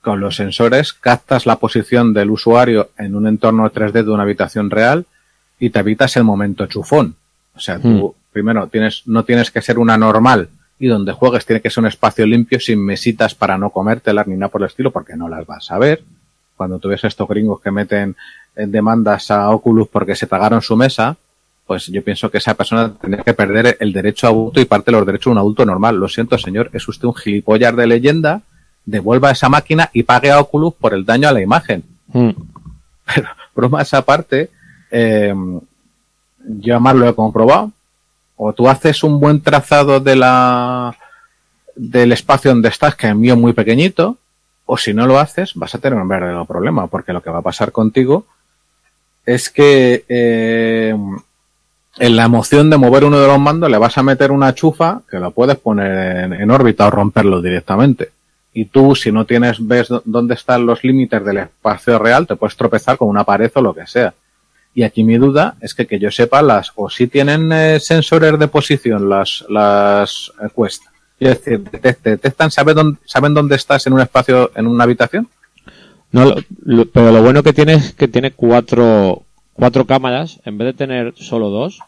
Con 0.03 0.19
los 0.19 0.35
sensores 0.35 0.91
captas 0.91 1.45
la 1.45 1.55
posición 1.55 2.13
del 2.13 2.29
usuario 2.29 2.91
en 2.97 3.15
un 3.15 3.25
entorno 3.25 3.71
3D 3.71 4.03
de 4.03 4.11
una 4.11 4.23
habitación 4.23 4.69
real 4.69 5.05
y 5.59 5.69
te 5.69 5.79
evitas 5.79 6.17
el 6.17 6.25
momento 6.25 6.65
chufón. 6.67 7.15
O 7.55 7.59
sea, 7.59 7.79
tú 7.79 7.87
hmm. 7.87 8.33
primero 8.33 8.67
tienes, 8.67 9.03
no 9.05 9.23
tienes 9.23 9.49
que 9.49 9.61
ser 9.61 9.79
una 9.79 9.97
normal 9.97 10.49
y 10.77 10.87
donde 10.87 11.13
juegues 11.13 11.45
tiene 11.45 11.61
que 11.61 11.69
ser 11.69 11.83
un 11.83 11.87
espacio 11.87 12.25
limpio 12.25 12.59
sin 12.59 12.83
mesitas 12.83 13.33
para 13.33 13.57
no 13.57 13.69
comértelas 13.69 14.27
ni 14.27 14.35
nada 14.35 14.49
por 14.49 14.61
el 14.61 14.67
estilo 14.67 14.91
porque 14.91 15.15
no 15.15 15.29
las 15.29 15.45
vas 15.45 15.71
a 15.71 15.77
ver. 15.77 16.03
Cuando 16.57 16.79
tú 16.79 16.89
ves 16.89 17.05
estos 17.05 17.27
gringos 17.27 17.61
que 17.61 17.71
meten 17.71 18.17
eh, 18.57 18.65
demandas 18.67 19.31
a 19.31 19.49
Oculus 19.51 19.87
porque 19.87 20.15
se 20.15 20.27
tragaron 20.27 20.61
su 20.61 20.75
mesa, 20.75 21.15
pues 21.65 21.87
yo 21.87 22.03
pienso 22.03 22.29
que 22.29 22.39
esa 22.39 22.55
persona 22.55 22.93
tendría 22.93 23.23
que 23.23 23.33
perder 23.33 23.77
el 23.79 23.93
derecho 23.93 24.27
a 24.27 24.31
voto 24.31 24.59
y 24.59 24.65
parte 24.65 24.91
de 24.91 24.97
los 24.97 25.05
derechos 25.05 25.25
de 25.25 25.31
un 25.31 25.37
adulto 25.37 25.65
normal. 25.65 25.95
Lo 25.95 26.09
siento, 26.09 26.37
señor, 26.37 26.69
es 26.73 26.87
usted 26.87 27.05
un 27.05 27.15
gilipollas 27.15 27.75
de 27.75 27.87
leyenda, 27.87 28.41
devuelva 28.85 29.31
esa 29.31 29.49
máquina 29.49 29.89
y 29.93 30.03
pague 30.03 30.31
a 30.31 30.39
Oculus 30.39 30.73
por 30.73 30.93
el 30.93 31.05
daño 31.05 31.29
a 31.29 31.33
la 31.33 31.41
imagen. 31.41 31.83
Hmm. 32.07 32.31
Pero, 33.13 33.29
broma 33.55 33.81
esa 33.81 34.01
parte, 34.01 34.49
eh, 34.91 35.33
yo 36.45 36.79
más 36.79 36.95
lo 36.95 37.07
he 37.07 37.15
comprobado. 37.15 37.71
O 38.35 38.53
tú 38.53 38.67
haces 38.67 39.03
un 39.03 39.19
buen 39.19 39.41
trazado 39.41 39.99
de 39.99 40.15
la 40.15 40.95
del 41.75 42.11
espacio 42.11 42.51
donde 42.51 42.69
estás, 42.69 42.95
que 42.95 43.07
es 43.07 43.15
mío 43.15 43.35
muy 43.35 43.53
pequeñito, 43.53 44.17
o 44.65 44.77
si 44.77 44.93
no 44.93 45.07
lo 45.07 45.19
haces, 45.19 45.53
vas 45.55 45.73
a 45.75 45.79
tener 45.79 45.99
un 45.99 46.07
verdadero 46.07 46.45
problema, 46.45 46.87
porque 46.87 47.13
lo 47.13 47.21
que 47.21 47.29
va 47.29 47.39
a 47.39 47.43
pasar 47.43 47.71
contigo 47.71 48.25
es 49.25 49.49
que 49.49 50.05
eh, 50.07 50.95
en 51.99 52.15
la 52.15 52.23
emoción 52.25 52.69
de 52.69 52.77
mover 52.77 53.05
uno 53.05 53.19
de 53.19 53.27
los 53.27 53.39
mandos 53.39 53.69
le 53.69 53.77
vas 53.77 53.97
a 53.97 54.03
meter 54.03 54.31
una 54.31 54.53
chufa 54.53 55.01
que 55.09 55.19
lo 55.19 55.31
puedes 55.31 55.57
poner 55.57 56.33
en, 56.33 56.51
órbita 56.51 56.87
o 56.87 56.91
romperlo 56.91 57.41
directamente. 57.41 58.11
Y 58.53 58.65
tú, 58.65 58.95
si 58.95 59.11
no 59.11 59.25
tienes, 59.25 59.65
ves 59.65 59.89
dónde 60.05 60.35
están 60.35 60.65
los 60.65 60.83
límites 60.83 61.25
del 61.25 61.37
espacio 61.37 61.97
real, 61.97 62.27
te 62.27 62.35
puedes 62.35 62.55
tropezar 62.55 62.97
con 62.97 63.07
una 63.07 63.23
pared 63.23 63.51
o 63.55 63.61
lo 63.61 63.73
que 63.73 63.87
sea. 63.87 64.13
Y 64.75 64.83
aquí 64.83 65.03
mi 65.03 65.17
duda 65.17 65.55
es 65.61 65.73
que 65.73 65.85
que 65.85 65.99
yo 65.99 66.09
sepa 66.11 66.41
las, 66.41 66.71
o 66.75 66.89
si 66.89 67.07
tienen 67.07 67.51
eh, 67.51 67.79
sensores 67.79 68.37
de 68.39 68.47
posición 68.47 69.09
las, 69.09 69.45
las 69.49 70.31
eh, 70.41 70.47
Quest. 70.55 70.83
Es 71.19 71.43
decir, 71.43 71.63
te, 71.69 72.09
detectan, 72.09 72.51
¿saben 72.51 72.75
dónde, 72.75 72.99
¿saben 73.05 73.33
dónde 73.33 73.55
estás 73.55 73.85
en 73.87 73.93
un 73.93 74.01
espacio, 74.01 74.51
en 74.55 74.67
una 74.67 74.83
habitación? 74.83 75.27
No, 76.11 76.35
pero 76.93 77.11
lo 77.11 77.21
bueno 77.23 77.43
que 77.43 77.53
tiene 77.53 77.73
es 77.73 77.93
que 77.93 78.07
tiene 78.07 78.31
cuatro, 78.31 79.23
cuatro 79.53 79.85
cámaras, 79.85 80.39
en 80.45 80.57
vez 80.57 80.67
de 80.67 80.73
tener 80.73 81.13
solo 81.15 81.49
dos, 81.49 81.79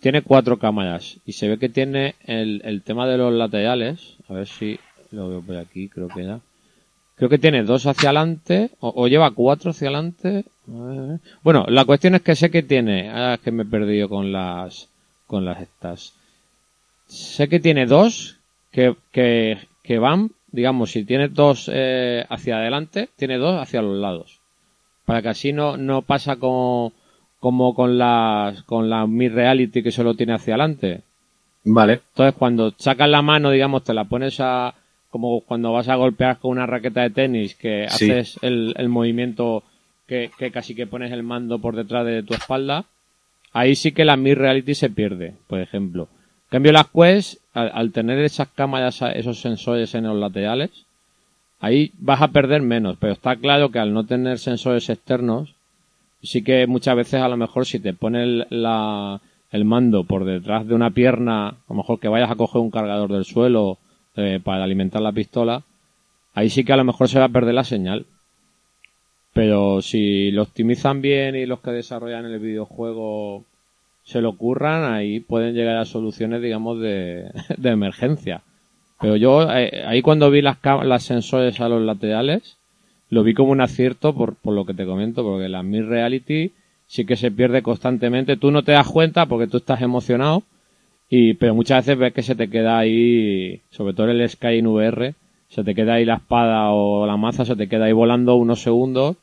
tiene 0.00 0.22
cuatro 0.22 0.58
cámaras. 0.58 1.18
Y 1.24 1.32
se 1.32 1.48
ve 1.48 1.58
que 1.58 1.68
tiene 1.68 2.14
el, 2.24 2.62
el 2.64 2.82
tema 2.82 3.06
de 3.06 3.18
los 3.18 3.32
laterales. 3.32 4.16
A 4.28 4.34
ver 4.34 4.48
si 4.48 4.78
lo 5.14 5.28
veo 5.28 5.42
por 5.42 5.56
aquí, 5.56 5.88
creo 5.88 6.08
que 6.08 6.24
ya. 6.24 6.40
Creo 7.16 7.28
que 7.28 7.38
tiene 7.38 7.62
dos 7.62 7.86
hacia 7.86 8.10
adelante, 8.10 8.70
o, 8.80 9.06
lleva 9.06 9.30
cuatro 9.30 9.70
hacia 9.70 9.88
adelante. 9.88 10.44
Bueno, 11.42 11.64
la 11.68 11.84
cuestión 11.84 12.16
es 12.16 12.22
que 12.22 12.34
sé 12.34 12.50
que 12.50 12.62
tiene, 12.62 13.10
ah, 13.10 13.34
es 13.34 13.40
que 13.40 13.52
me 13.52 13.62
he 13.62 13.66
perdido 13.66 14.08
con 14.08 14.32
las, 14.32 14.88
con 15.26 15.44
las 15.44 15.60
estas. 15.60 16.14
Sé 17.06 17.48
que 17.48 17.60
tiene 17.60 17.86
dos 17.86 18.38
que, 18.72 18.96
que, 19.12 19.58
que 19.82 19.98
van, 19.98 20.32
digamos, 20.50 20.90
si 20.90 21.04
tiene 21.04 21.28
dos 21.28 21.70
eh, 21.72 22.26
hacia 22.28 22.56
adelante, 22.56 23.10
tiene 23.16 23.38
dos 23.38 23.60
hacia 23.60 23.82
los 23.82 23.96
lados 23.96 24.40
para 25.04 25.22
que 25.22 25.28
así 25.28 25.52
no, 25.52 25.76
no 25.76 26.02
pasa 26.02 26.36
como, 26.36 26.92
como 27.40 27.74
con 27.74 27.98
las 27.98 28.62
con 28.62 28.88
la 28.88 29.06
Mi 29.06 29.28
Reality 29.28 29.82
que 29.82 29.90
solo 29.90 30.14
tiene 30.14 30.34
hacia 30.34 30.54
adelante. 30.54 31.02
Vale. 31.64 32.00
Entonces 32.10 32.34
cuando 32.38 32.72
sacas 32.76 33.08
la 33.08 33.22
mano, 33.22 33.50
digamos, 33.50 33.84
te 33.84 33.94
la 33.94 34.04
pones 34.04 34.38
a 34.40 34.74
como 35.14 35.42
cuando 35.42 35.72
vas 35.72 35.88
a 35.88 35.94
golpear 35.94 36.40
con 36.40 36.50
una 36.50 36.66
raqueta 36.66 37.02
de 37.02 37.10
tenis, 37.10 37.54
que 37.54 37.84
haces 37.84 38.36
el, 38.42 38.74
el 38.76 38.88
movimiento 38.88 39.62
que, 40.08 40.32
que, 40.36 40.50
casi 40.50 40.74
que 40.74 40.88
pones 40.88 41.12
el 41.12 41.22
mando 41.22 41.60
por 41.60 41.76
detrás 41.76 42.04
de 42.04 42.24
tu 42.24 42.34
espalda, 42.34 42.86
ahí 43.52 43.76
sí 43.76 43.92
que 43.92 44.04
la 44.04 44.16
Mi 44.16 44.34
Reality 44.34 44.74
se 44.74 44.90
pierde, 44.90 45.34
por 45.46 45.60
ejemplo. 45.60 46.08
En 46.46 46.50
cambio 46.50 46.72
las 46.72 46.88
Quest, 46.88 47.38
al, 47.52 47.70
al 47.72 47.92
tener 47.92 48.18
esas 48.24 48.48
cámaras, 48.48 49.00
esos 49.14 49.40
sensores 49.40 49.94
en 49.94 50.02
los 50.02 50.18
laterales, 50.18 50.84
Ahí 51.60 51.92
vas 51.98 52.20
a 52.20 52.28
perder 52.28 52.60
menos, 52.60 52.98
pero 53.00 53.14
está 53.14 53.36
claro 53.36 53.70
que 53.70 53.78
al 53.78 53.94
no 53.94 54.04
tener 54.04 54.38
sensores 54.38 54.90
externos, 54.90 55.54
sí 56.22 56.42
que 56.42 56.66
muchas 56.66 56.94
veces 56.96 57.22
a 57.22 57.28
lo 57.28 57.38
mejor 57.38 57.64
si 57.64 57.78
te 57.78 57.94
pone 57.94 58.22
el, 58.22 59.64
mando 59.64 60.04
por 60.04 60.26
detrás 60.26 60.66
de 60.66 60.74
una 60.74 60.90
pierna, 60.90 61.48
a 61.48 61.56
lo 61.70 61.76
mejor 61.76 62.00
que 62.00 62.08
vayas 62.08 62.30
a 62.30 62.34
coger 62.34 62.60
un 62.60 62.70
cargador 62.70 63.10
del 63.10 63.24
suelo 63.24 63.78
eh, 64.16 64.40
para 64.42 64.64
alimentar 64.64 65.02
la 65.02 65.12
pistola, 65.12 65.62
ahí 66.34 66.50
sí 66.50 66.64
que 66.64 66.72
a 66.72 66.76
lo 66.76 66.84
mejor 66.84 67.08
se 67.08 67.18
va 67.18 67.26
a 67.26 67.30
perder 67.30 67.54
la 67.54 67.64
señal. 67.64 68.06
Pero 69.32 69.82
si 69.82 70.30
lo 70.30 70.42
optimizan 70.42 71.00
bien 71.00 71.34
y 71.34 71.46
los 71.46 71.60
que 71.60 71.72
desarrollan 71.72 72.24
el 72.26 72.38
videojuego 72.38 73.44
se 74.04 74.20
lo 74.20 74.30
ocurran, 74.30 74.92
ahí 74.92 75.20
pueden 75.20 75.54
llegar 75.54 75.76
a 75.76 75.84
soluciones, 75.84 76.40
digamos, 76.40 76.80
de 76.80 77.30
emergencia. 77.64 78.42
Pero 79.00 79.16
yo 79.16 79.50
eh, 79.50 79.84
ahí 79.86 80.02
cuando 80.02 80.30
vi 80.30 80.40
las, 80.40 80.58
las 80.84 81.02
sensores 81.02 81.60
a 81.60 81.68
los 81.68 81.82
laterales, 81.82 82.56
lo 83.10 83.22
vi 83.22 83.34
como 83.34 83.52
un 83.52 83.60
acierto 83.60 84.14
por, 84.14 84.34
por 84.34 84.54
lo 84.54 84.64
que 84.64 84.74
te 84.74 84.86
comento, 84.86 85.22
porque 85.22 85.48
la 85.48 85.62
Mid 85.62 85.84
Reality 85.84 86.52
sí 86.86 87.04
que 87.04 87.16
se 87.16 87.30
pierde 87.30 87.62
constantemente. 87.62 88.36
Tú 88.36 88.50
no 88.50 88.62
te 88.62 88.72
das 88.72 88.88
cuenta 88.88 89.26
porque 89.26 89.46
tú 89.46 89.58
estás 89.58 89.82
emocionado, 89.82 90.42
y, 91.16 91.34
pero 91.34 91.54
muchas 91.54 91.86
veces 91.86 91.96
ves 91.96 92.12
que 92.12 92.24
se 92.24 92.34
te 92.34 92.50
queda 92.50 92.76
ahí, 92.76 93.60
sobre 93.70 93.94
todo 93.94 94.10
el 94.10 94.28
Sky 94.28 94.58
en 94.58 94.66
VR, 94.66 95.14
se 95.48 95.62
te 95.62 95.72
queda 95.72 95.94
ahí 95.94 96.04
la 96.04 96.16
espada 96.16 96.70
o 96.70 97.06
la 97.06 97.16
maza, 97.16 97.44
se 97.44 97.54
te 97.54 97.68
queda 97.68 97.84
ahí 97.84 97.92
volando 97.92 98.34
unos 98.34 98.62
segundos 98.62 99.14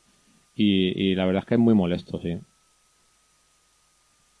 y, 0.56 1.10
y 1.10 1.14
la 1.14 1.26
verdad 1.26 1.42
es 1.42 1.48
que 1.48 1.54
es 1.56 1.60
muy 1.60 1.74
molesto, 1.74 2.18
sí. 2.22 2.38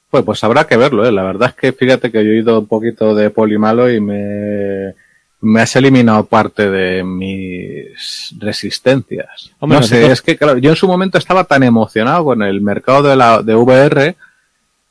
Pues, 0.08 0.24
pues 0.24 0.42
habrá 0.44 0.66
que 0.66 0.78
verlo, 0.78 1.04
¿eh? 1.04 1.12
La 1.12 1.24
verdad 1.24 1.50
es 1.50 1.54
que 1.54 1.72
fíjate 1.74 2.10
que 2.10 2.24
yo 2.24 2.30
he 2.30 2.38
ido 2.38 2.58
un 2.58 2.66
poquito 2.66 3.14
de 3.14 3.28
polimalo 3.28 3.92
y 3.92 4.00
me, 4.00 4.94
me 5.42 5.60
has 5.60 5.76
eliminado 5.76 6.24
parte 6.24 6.70
de 6.70 7.04
mis 7.04 8.34
resistencias. 8.38 9.52
no 9.60 9.82
sé, 9.82 10.10
es 10.10 10.22
que 10.22 10.38
claro, 10.38 10.56
yo 10.56 10.70
en 10.70 10.76
su 10.76 10.88
momento 10.88 11.18
estaba 11.18 11.44
tan 11.44 11.64
emocionado 11.64 12.24
con 12.24 12.42
el 12.42 12.62
mercado 12.62 13.10
de 13.10 13.16
la 13.16 13.42
de 13.42 13.54
VR 13.54 14.16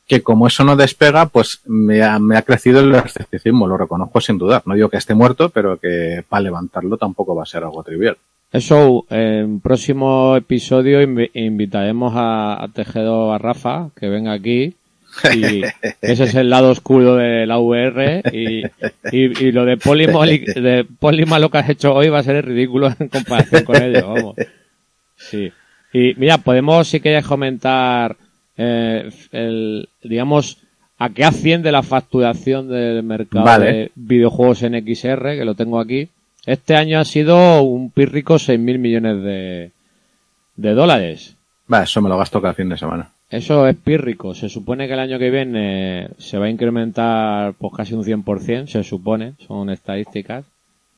que 0.06 0.22
como 0.22 0.46
eso 0.46 0.64
no 0.64 0.76
despega, 0.76 1.26
pues 1.26 1.60
me 1.66 2.02
ha, 2.02 2.18
me 2.18 2.36
ha 2.36 2.42
crecido 2.42 2.80
el 2.80 2.94
escepticismo, 2.94 3.66
lo 3.66 3.76
reconozco 3.76 4.20
sin 4.20 4.38
duda. 4.38 4.62
No 4.66 4.74
digo 4.74 4.88
que 4.88 4.96
esté 4.96 5.14
muerto, 5.14 5.48
pero 5.48 5.78
que 5.78 6.24
para 6.28 6.42
levantarlo 6.42 6.96
tampoco 6.96 7.34
va 7.34 7.44
a 7.44 7.46
ser 7.46 7.64
algo 7.64 7.82
trivial. 7.82 8.16
Eso, 8.52 9.06
en 9.08 9.60
próximo 9.60 10.36
episodio 10.36 11.00
invitaremos 11.32 12.12
a, 12.14 12.62
a 12.62 12.68
Tejedo 12.68 13.32
a 13.32 13.38
Rafa, 13.38 13.88
que 13.96 14.08
venga 14.08 14.32
aquí, 14.32 14.74
y 15.34 15.62
ese 16.02 16.24
es 16.24 16.34
el 16.34 16.50
lado 16.50 16.70
oscuro 16.70 17.16
de 17.16 17.46
la 17.46 17.58
VR 17.58 18.22
y, 18.32 18.62
y, 19.10 19.52
lo 19.52 19.64
de 19.64 19.76
Polima, 19.76 20.26
de 20.26 20.86
Polima 20.98 21.38
lo 21.38 21.50
que 21.50 21.58
has 21.58 21.68
hecho 21.68 21.94
hoy 21.94 22.08
va 22.08 22.20
a 22.20 22.24
ser 22.24 22.44
ridículo 22.44 22.92
en 22.98 23.08
comparación 23.08 23.64
con 23.64 23.82
ello, 23.82 24.12
vamos. 24.12 24.36
Sí. 25.16 25.52
Y 25.92 26.14
mira, 26.16 26.38
podemos, 26.38 26.88
si 26.88 27.00
quieres 27.00 27.26
comentar 27.26 28.16
eh, 28.64 29.10
el, 29.32 29.88
digamos, 30.02 30.58
a 30.98 31.10
qué 31.10 31.24
asciende 31.24 31.72
la 31.72 31.82
facturación 31.82 32.68
del 32.68 33.02
mercado 33.02 33.44
Vale. 33.44 33.72
de 33.72 33.92
videojuegos 33.96 34.62
en 34.62 34.74
XR, 34.74 35.36
que 35.36 35.44
lo 35.44 35.54
tengo 35.54 35.80
aquí. 35.80 36.08
Este 36.46 36.76
año 36.76 37.00
ha 37.00 37.04
sido 37.04 37.62
un 37.62 37.90
pírrico 37.90 38.34
6.000 38.34 38.78
millones 38.78 39.22
de, 39.22 39.70
de 40.56 40.74
dólares. 40.74 41.34
Va, 41.72 41.82
eso 41.82 42.00
me 42.00 42.08
lo 42.08 42.18
gasto 42.18 42.40
cada 42.40 42.54
fin 42.54 42.68
de 42.68 42.78
semana. 42.78 43.10
Eso 43.30 43.66
es 43.66 43.76
pírrico. 43.76 44.34
Se 44.34 44.48
supone 44.48 44.86
que 44.86 44.92
el 44.92 45.00
año 45.00 45.18
que 45.18 45.30
viene 45.30 46.10
se 46.18 46.38
va 46.38 46.46
a 46.46 46.50
incrementar 46.50 47.54
pues 47.54 47.72
casi 47.74 47.94
un 47.94 48.04
100%, 48.04 48.66
se 48.66 48.84
supone, 48.84 49.32
son 49.46 49.70
estadísticas. 49.70 50.44